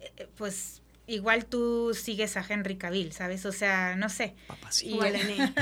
[0.00, 3.44] eh, eh, pues igual tú sigues a Henry Cavill, ¿sabes?
[3.46, 4.34] O sea, no sé.
[4.46, 4.90] Papacito.
[4.90, 5.54] Y- Igual en él.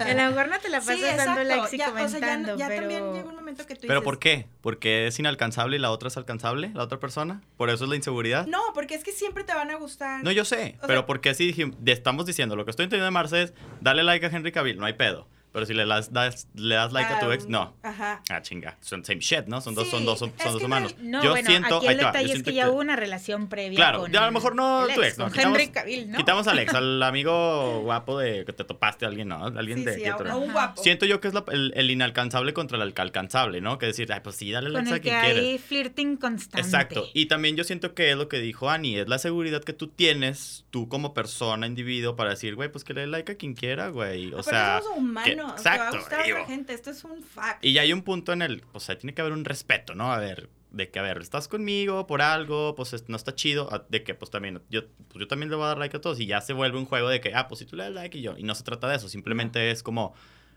[0.00, 2.06] A lo mejor no te la pasas Sí, dando likes y Ya, o sea, ya,
[2.06, 2.80] comentando, ya pero...
[2.82, 4.46] también llega un momento que tú ¿Pero dices, por qué?
[4.60, 7.42] ¿Porque es inalcanzable y la otra es alcanzable, la otra persona?
[7.56, 8.46] ¿Por eso es la inseguridad?
[8.46, 10.22] No, porque es que siempre te van a gustar.
[10.24, 13.10] No, yo sé, O pero sea- porque de- estamos diciendo, lo que estoy entendiendo de
[13.10, 15.26] Marce es, dale like a Henry Cavill, no hay pedo.
[15.52, 17.74] Pero si le das, das- le das like a tu Ah, ex, no.
[17.82, 18.22] Ajá.
[18.30, 18.78] Ah, chinga.
[18.80, 19.60] Son same shit, ¿no?
[19.60, 20.94] Son dos, son Sí, dos, son dos humanos.
[20.98, 23.76] No, yo bueno, siento, aquí el va, detalle es que ya hubo una relación previa
[23.76, 26.16] Claro, con ya a lo mejor no tu ex, no, quitamos- Henry Cavill, ¿no?
[26.18, 29.44] Quitamos a Alex, al amigo guapo de que te topaste a alguien, ¿no?
[29.44, 30.82] Alguien Sí, de sí, a, te- a un guapo.
[30.82, 33.76] Siento yo que es la- el, el inalcanzable contra el alcanzable, ¿no?
[33.78, 35.42] Que decir, ay, pues sí, dale like a quien quieres.
[35.44, 36.60] hay flirting constante.
[36.66, 37.06] Exacto.
[37.12, 39.88] Y también yo siento que es lo que dijo Ani, es la seguridad que tú
[39.88, 43.54] tienes, tú como persona, individuo, para decir, güey, pues que le dé like a quien
[43.54, 44.28] quiera, güey.
[44.28, 47.04] O Pero sea, somos humanos, que- te va a exacto, a la gente, esto es
[47.04, 47.64] un fact.
[47.64, 50.12] Y ya hay un punto en el, pues ahí tiene que haber un respeto, ¿no?
[50.12, 53.72] A ver, de que, a ver, estás conmigo por algo, pues es- no está chido,
[53.72, 56.00] a- de que pues también, yo, pues yo también le voy a dar like a
[56.00, 57.92] todos y ya se vuelve un juego de que, ah, pues si tú le das
[57.92, 60.14] like y yo, y no se trata de eso, simplemente es como,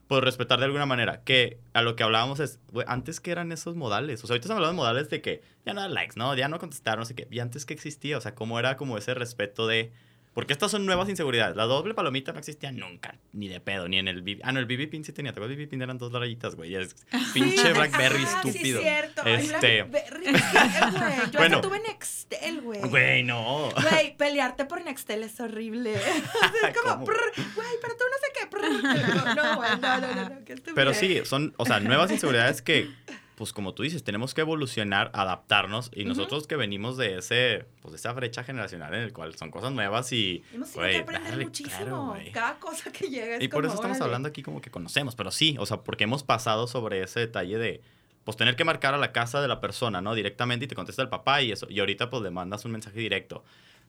[0.07, 3.75] pues respetar de alguna manera, que a lo que hablábamos es, antes que eran esos
[3.75, 6.33] modales, o sea, ahorita estamos hablando de modales de que ya no dar likes, ¿no?
[6.35, 8.97] Ya no contestar, no sé qué, y antes que existía, o sea, cómo era como
[8.97, 9.91] ese respeto de...
[10.35, 11.55] Porque estas son nuevas inseguridades.
[11.55, 14.41] La doble palomita no existía nunca, ni de pedo, ni en el BB.
[14.43, 15.31] Ah, no, el BB Pin sí tenía.
[15.31, 15.57] ¿Te acuerdas?
[15.57, 16.75] BB Pin eran dos rayitas, güey.
[16.75, 16.93] Es
[17.33, 18.79] pinche Blackberry estúpido.
[18.79, 19.23] Sí, cierto.
[19.25, 19.83] Este.
[19.83, 21.31] Blackberry, güey.
[21.31, 21.61] Yo Bueno.
[21.61, 22.81] tuve Nextel, güey.
[22.81, 23.69] Güey, no.
[23.89, 25.93] Güey, pelearte por Nextel es horrible.
[25.95, 29.35] es como, güey, pero tú no sé qué.
[29.35, 30.75] No, güey, no, no, no, no.
[30.75, 32.89] Pero sí, son, o sea, nuevas inseguridades que,
[33.35, 35.91] pues como tú dices, tenemos que evolucionar, adaptarnos.
[35.93, 39.51] Y nosotros que venimos de ese, pues de esa brecha generacional en el cual son
[39.51, 40.43] cosas nuevas y.
[40.53, 42.13] Hemos tenido güey, que aprender dale, muchísimo.
[42.13, 42.31] claro.
[42.33, 44.05] Cada cosa que llega es Y por eso estamos órale.
[44.05, 47.57] hablando aquí como que conocemos, pero sí, o sea, porque hemos pasado sobre ese detalle
[47.57, 47.81] de,
[48.23, 50.15] pues tener que marcar a la casa de la persona, ¿no?
[50.15, 52.99] Directamente y te contesta el papá y eso, y ahorita pues le mandas un mensaje
[52.99, 53.43] directo.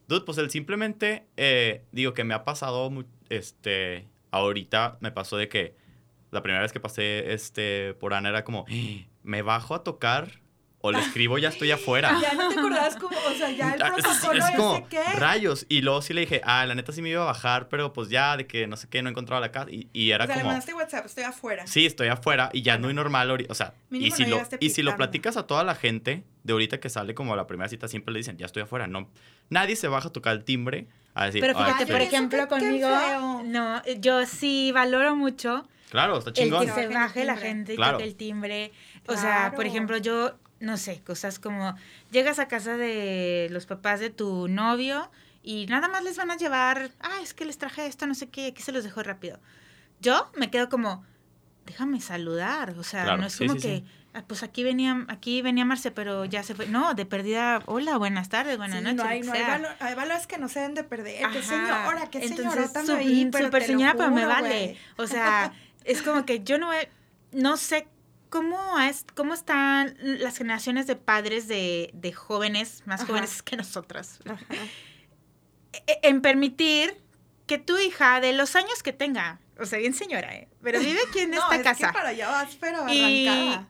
[0.08, 2.92] Dude, pues él simplemente, eh, digo que me ha pasado,
[3.28, 5.74] este, ahorita me pasó de que
[6.30, 10.40] la primera vez que pasé, este, por Ana era como, "Ah, me bajo a tocar
[10.80, 12.16] o le escribo ya estoy afuera.
[12.22, 15.02] Ya no te acordabas como, o sea, ya el Ah, es- protocolo es ese qué.
[15.18, 15.66] rayos.
[15.68, 18.08] Y luego sí le dije, ah, la neta sí me iba a bajar, pero pues
[18.08, 19.68] ya de que no sé qué, no encontraba la casa.
[19.70, 21.66] Y, y era o sea, le como, mandaste WhatsApp, estoy afuera.
[21.66, 23.46] sí, estoy afuera y ya es muy normal.
[23.48, 26.52] O sea, y si, no lo, y si lo platicas a toda la gente de
[26.52, 28.86] ahorita que sale como a la primera cita, siempre le dicen, ya estoy afuera.
[28.86, 29.10] No,
[29.50, 32.88] nadie se baja a tocar el timbre a decir, Pero "Ay, fíjate, por ejemplo, conmigo,
[33.44, 36.60] no, yo sí valoro mucho claro, está el chingón.
[36.60, 37.98] que Que se baje el la gente y Claro.
[37.98, 38.72] toque el timbre.
[39.08, 39.68] O sea, por Claro.
[39.70, 41.74] ejemplo, yo, no sé, cosas como,
[42.10, 45.10] llegas a casa de los papás de tu novio
[45.42, 48.28] y nada más les van a llevar, ah, es que les traje esto, no sé
[48.28, 49.38] qué, aquí se los dejo rápido.
[50.00, 51.04] Yo me quedo como,
[51.66, 53.84] déjame saludar, o sea, Claro, no es sí, como sí, que, sí.
[54.14, 56.66] ah, pues aquí venía, aquí venía Marce, pero ya se fue.
[56.66, 58.96] No, de perdida, hola, buenas tardes, buenas Sí, noches.
[58.96, 59.48] no hay, no hay, sea.
[59.58, 61.18] valo- hay valores que no se deben de perder.
[61.30, 61.42] Qué Ajá.
[61.42, 64.48] señora, qué Entonces, señorota me pero te lo señora, pero me vale.
[64.48, 64.78] güey.
[64.96, 65.52] O sea,
[65.86, 66.88] es como que yo no, he-
[67.32, 67.86] no sé
[68.28, 73.08] cómo, es, cómo están las generaciones de padres de, de jóvenes, más Ajá.
[73.08, 74.44] jóvenes que nosotras, Ajá.
[75.86, 76.96] e- en permitir
[77.46, 80.48] que tu hija, de los años que tenga, o sea, bien señora, ¿eh?
[80.62, 81.86] pero vive aquí en No, esta es casa.
[81.88, 83.68] Que para allá vas, pero Y- arrancada.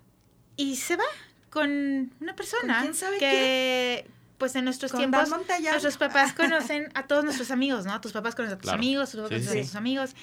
[0.57, 1.05] Y se va
[1.51, 4.07] con una persona ¿Con quién sabe que,
[4.39, 8.01] pues en nuestros Con tiempos, nuestros papás conocen a todos nuestros amigos, ¿no?
[8.01, 8.79] Tus papás conocen a tus Claro.
[8.79, 9.69] amigos, tus papás Sí, sí, conocen a sí.
[9.69, 10.17] tus amigos,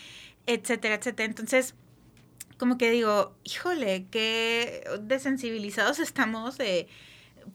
[0.48, 1.26] etcétera, etcétera.
[1.28, 1.76] Entonces,
[2.58, 6.88] como que digo, híjole, qué desensibilizados estamos de,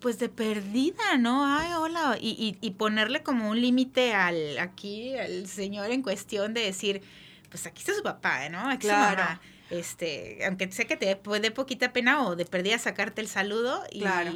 [0.00, 1.44] pues de perdida, ¿no?
[1.46, 2.16] Ay, hola.
[2.20, 7.02] Y, y, y ponerle como un límite al, aquí, al señor en cuestión de decir,
[7.50, 8.68] pues aquí está su papá, ¿no?
[8.68, 9.22] Aquí su Claro.
[9.22, 9.40] mamá.
[9.70, 14.00] este, aunque sé que te puede poquita pena o de perdida sacarte el saludo y
[14.00, 14.32] Claro.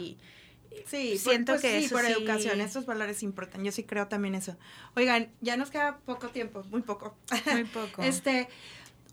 [0.87, 3.63] Sí, Siento pues que sí, eso por sí- educación, estos valores importan.
[3.63, 4.57] Yo sí creo también eso.
[4.97, 7.15] Oigan, ya nos queda poco tiempo, muy poco.
[7.53, 8.03] muy poco.
[8.03, 8.49] Este,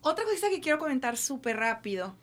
[0.02, 2.16] otra cosa que quiero comentar súper rápido.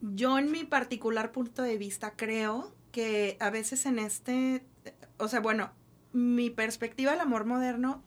[0.00, 4.64] Yo en mi particular punto de vista creo que a veces en este,
[5.18, 5.70] o sea, bueno,
[6.12, 8.02] mi perspectiva del amor moderno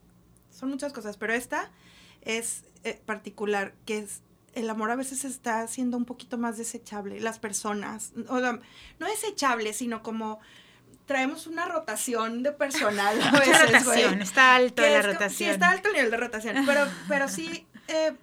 [0.49, 1.71] son muchas cosas, pero esta
[2.21, 4.21] es eh, particular, que es
[4.53, 7.19] el amor a veces está siendo un poquito más desechable.
[7.19, 8.59] Las personas, o sea,
[8.99, 10.39] no desechable, sino como
[11.05, 14.03] traemos una rotación de personal a veces, güey.
[14.03, 15.37] rotación, está alto Que la es como- rotación.
[15.37, 16.65] Sí, está alto el nivel de rotación.
[16.65, 18.13] Pero, pero sí, eh,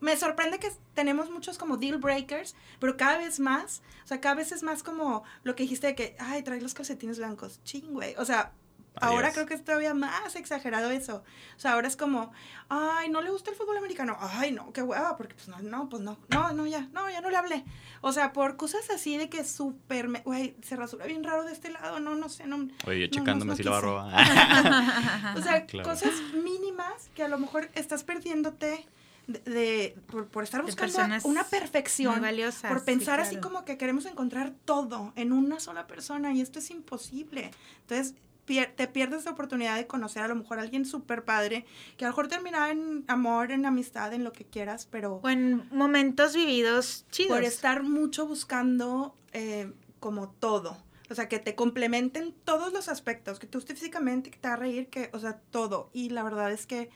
[0.00, 4.34] me sorprende que tenemos muchos como deal breakers, pero cada vez más, o sea, cada
[4.34, 7.92] vez es más como lo que dijiste de que, ay, trae los calcetines blancos, ching,
[7.92, 8.14] güey.
[8.18, 8.52] O sea,
[9.00, 11.22] ahora creo que es todavía más exagerado eso.
[11.56, 12.30] O sea, ahora es como,
[12.68, 14.16] ay, no le gusta el fútbol americano.
[14.20, 17.20] Ay, no, qué hueva, porque pues no, no, pues no, no, no, ya, no, ya
[17.22, 17.64] no le hablé.
[18.02, 21.70] O sea, por cosas así de que súper, güey, se rasura bien raro de este
[21.70, 22.68] lado, no, no sé, no.
[22.86, 25.36] Oye, yo no, checándome no si la va a robar.
[25.38, 25.88] O sea, Claro.
[25.88, 26.12] cosas
[26.42, 28.86] mínimas que a lo mejor estás perdiéndote
[29.26, 33.76] de, de- por, por estar buscando una perfección, valiosas, por sí, pensar así como que
[33.76, 37.50] queremos encontrar todo en una sola persona y esto es imposible.
[37.80, 38.14] Entonces,
[38.46, 41.66] pier- te pierdes la oportunidad de conocer a lo mejor a alguien súper padre,
[41.96, 45.28] que a lo mejor terminará en amor, en amistad, en lo que quieras, pero O
[45.28, 47.32] en momentos vividos chidos.
[47.36, 50.76] por estar mucho buscando eh, como todo.
[51.10, 54.56] O sea, que te complementen todos los aspectos, que tú estés físicamente, que te haga
[54.56, 55.88] reír, que, o sea, todo.
[55.92, 56.90] Y la verdad es que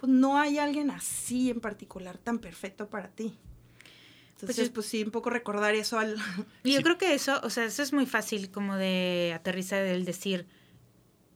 [0.00, 3.36] pues no hay alguien así en particular tan perfecto para ti.
[4.40, 6.16] Entonces, yo- pues, sí, un poco recordar eso al...
[6.64, 6.82] Yo Sí.
[6.82, 10.46] creo que eso, o sea, eso es muy fácil como de aterrizar el decir,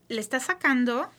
[0.08, 1.10] le estás sacando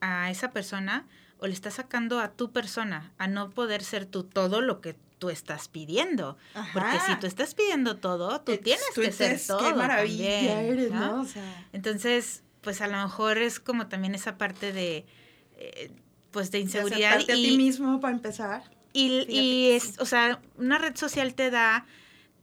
[0.00, 1.04] a esa persona
[1.38, 4.94] o le estás sacando a tu persona a no poder ser tú todo lo que
[5.18, 6.36] tú estás pidiendo.
[6.72, 9.58] Porque si tú estás pidiendo todo, tú tienes tú que ser todo.
[9.58, 11.16] Qué maravilla también, eres, ¿no?
[11.16, 11.20] ¿no?
[11.22, 15.06] O sea, Entonces, pues a lo mejor es como también esa parte de,
[15.56, 15.90] eh,
[16.36, 18.62] pues de de inseguridad aceptarte a ti y, mismo para empezar.
[18.92, 21.86] y, y es, o sea, una red social te da,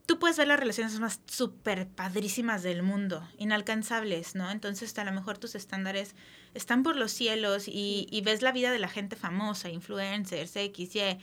[0.08, 4.50] tú puedes ver las relaciones más súper padrísimas del mundo, inalcanzables, ¿no?
[4.50, 6.16] Entonces a lo mejor tus estándares
[6.56, 10.96] están por los cielos y, y ves la vida de la gente famosa, influencers, X,
[10.96, 11.20] Y.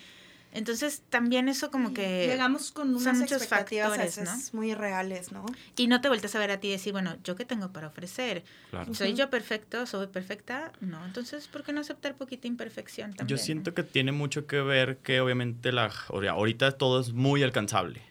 [0.52, 2.26] Entonces también eso como que...
[2.26, 5.46] Llegamos con son unas muchos expectativas a factores, veces muy irreales, ¿no?
[5.76, 7.86] Y no te vueltas a ver a ti y decir, bueno, ¿yo qué tengo para
[7.86, 8.44] ofrecer?
[8.70, 8.92] Claro.
[8.94, 9.86] ¿Soy yo perfecto?
[9.86, 10.72] ¿Soy perfecta?
[10.80, 13.38] No, entonces, ¿por qué no aceptar poquita imperfección también?
[13.38, 18.02] Yo siento que tiene mucho que ver que obviamente la, ahorita todo es muy alcanzable.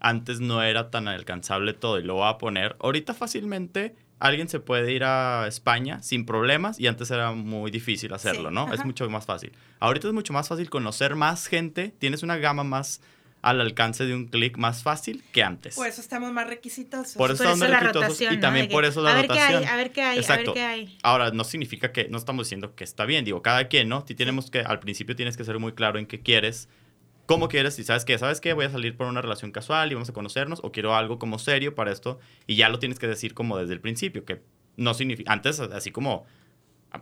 [0.00, 2.76] Antes no era tan alcanzable todo y lo voy a poner.
[2.80, 8.12] Ahorita fácilmente alguien se puede ir a España sin problemas y antes era muy difícil
[8.14, 8.72] hacerlo, Sí, ¿no?
[8.72, 9.52] Es mucho más fácil.
[9.80, 13.00] Ahorita es mucho más fácil conocer más gente, tienes una gama más
[13.42, 15.74] al alcance de un clic más fácil que antes.
[15.74, 17.16] Por eso estamos más requisitosos.
[17.16, 18.42] Por eso Por eso la rotación, y ¿no?
[18.42, 19.72] también que, por eso la a ver qué hay, rotación.
[19.72, 20.98] a ver qué hay, a ver qué hay.
[21.02, 24.04] Ahora, no significa que, no estamos diciendo que está bien, digo, cada quien, ¿no?
[24.06, 26.68] Si tenemos que, al principio tienes que ser muy claro en qué quieres,
[27.26, 29.94] cómo quieres, y sabes qué, sabes qué, voy a salir por una relación casual y
[29.94, 33.06] vamos a conocernos, o quiero algo como serio para esto, y ya lo tienes que
[33.06, 34.42] decir como desde el principio, que
[34.76, 36.26] no significa, antes así como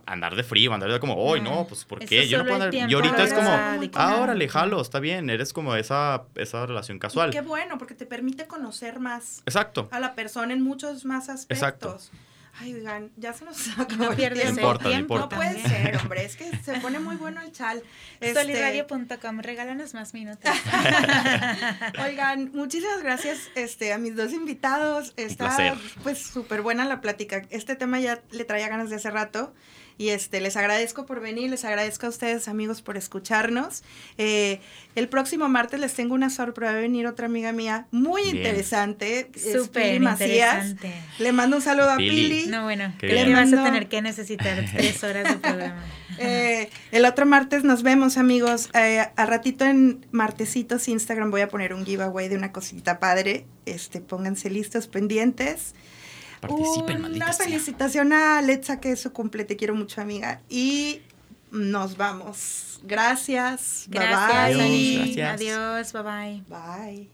[0.05, 2.27] andar de frío, andar de como, hoy No, pues ¿por qué?
[2.27, 5.75] Yo no puedo andar, y ahorita es como, ah, órale, jalo, está bien, eres como
[5.75, 7.31] esa, esa relación Y casual.
[7.31, 9.89] qué bueno, porque te permite conocer más Exacto.
[9.91, 11.57] a la persona en muchos más aspectos.
[11.57, 11.97] Exacto.
[12.59, 14.37] Ay, oigan, ya se nos acabó No el tiempo.
[14.37, 15.15] el no tiempo.
[15.15, 15.35] importa.
[15.35, 17.81] No puede ser, hombre, es que se pone muy bueno el chal.
[18.19, 20.51] Este, Soliradio.com, regálanos más minutos.
[22.03, 25.13] Oigan, muchísimas gracias este, a mis dos invitados.
[25.17, 27.43] Está pues súper buena la plática.
[27.49, 29.53] Este tema ya le traía ganas de hace rato.
[30.01, 33.83] Y este, les agradezco por venir, les agradezco a ustedes, amigos, por escucharnos.
[34.17, 34.59] Eh,
[34.95, 36.71] el próximo martes les tengo una sorpresa.
[36.71, 38.37] Va a venir otra amiga mía muy Bien.
[38.37, 39.29] interesante.
[39.35, 40.69] es Súper Pili Macías.
[40.71, 40.91] interesante.
[41.19, 42.09] Le mando un saludo a Pili.
[42.39, 42.47] Pili.
[42.47, 43.33] No, bueno, Qué que bien.
[43.33, 45.83] vas a tener que necesitar tres horas de programa.
[46.23, 48.69] Eh, el otro martes nos vemos, amigos.
[48.75, 53.45] Eh, al ratito en Martesitos Instagram voy a poner un giveaway de una cosita padre.
[53.65, 55.73] Este, pónganse listos, pendientes.
[56.41, 57.45] Participen, Una maldita sea.
[57.45, 59.45] felicitación a Alexa, que es su cumple.
[59.45, 60.41] Te quiero mucho, amiga.
[60.49, 61.01] Y
[61.51, 62.79] nos vamos.
[62.83, 63.85] Gracias.
[63.87, 64.63] Gracias, Bye bye.
[64.65, 65.13] Ani.
[65.15, 65.33] Gracias.
[65.35, 66.43] Adiós, bye bye.
[66.49, 67.09] Bye.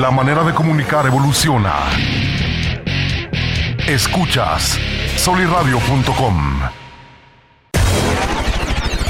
[0.00, 1.74] La manera de comunicar evoluciona.
[3.88, 4.78] Escuchas
[5.16, 6.60] soliradio.com.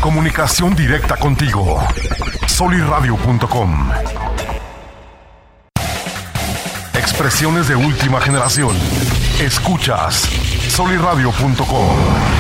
[0.01, 1.83] Comunicación directa contigo.
[2.47, 3.91] soliradio.com.
[7.07, 8.77] Expresiones de última generación.
[9.41, 10.29] Escuchas
[10.69, 12.36] soliradio.com.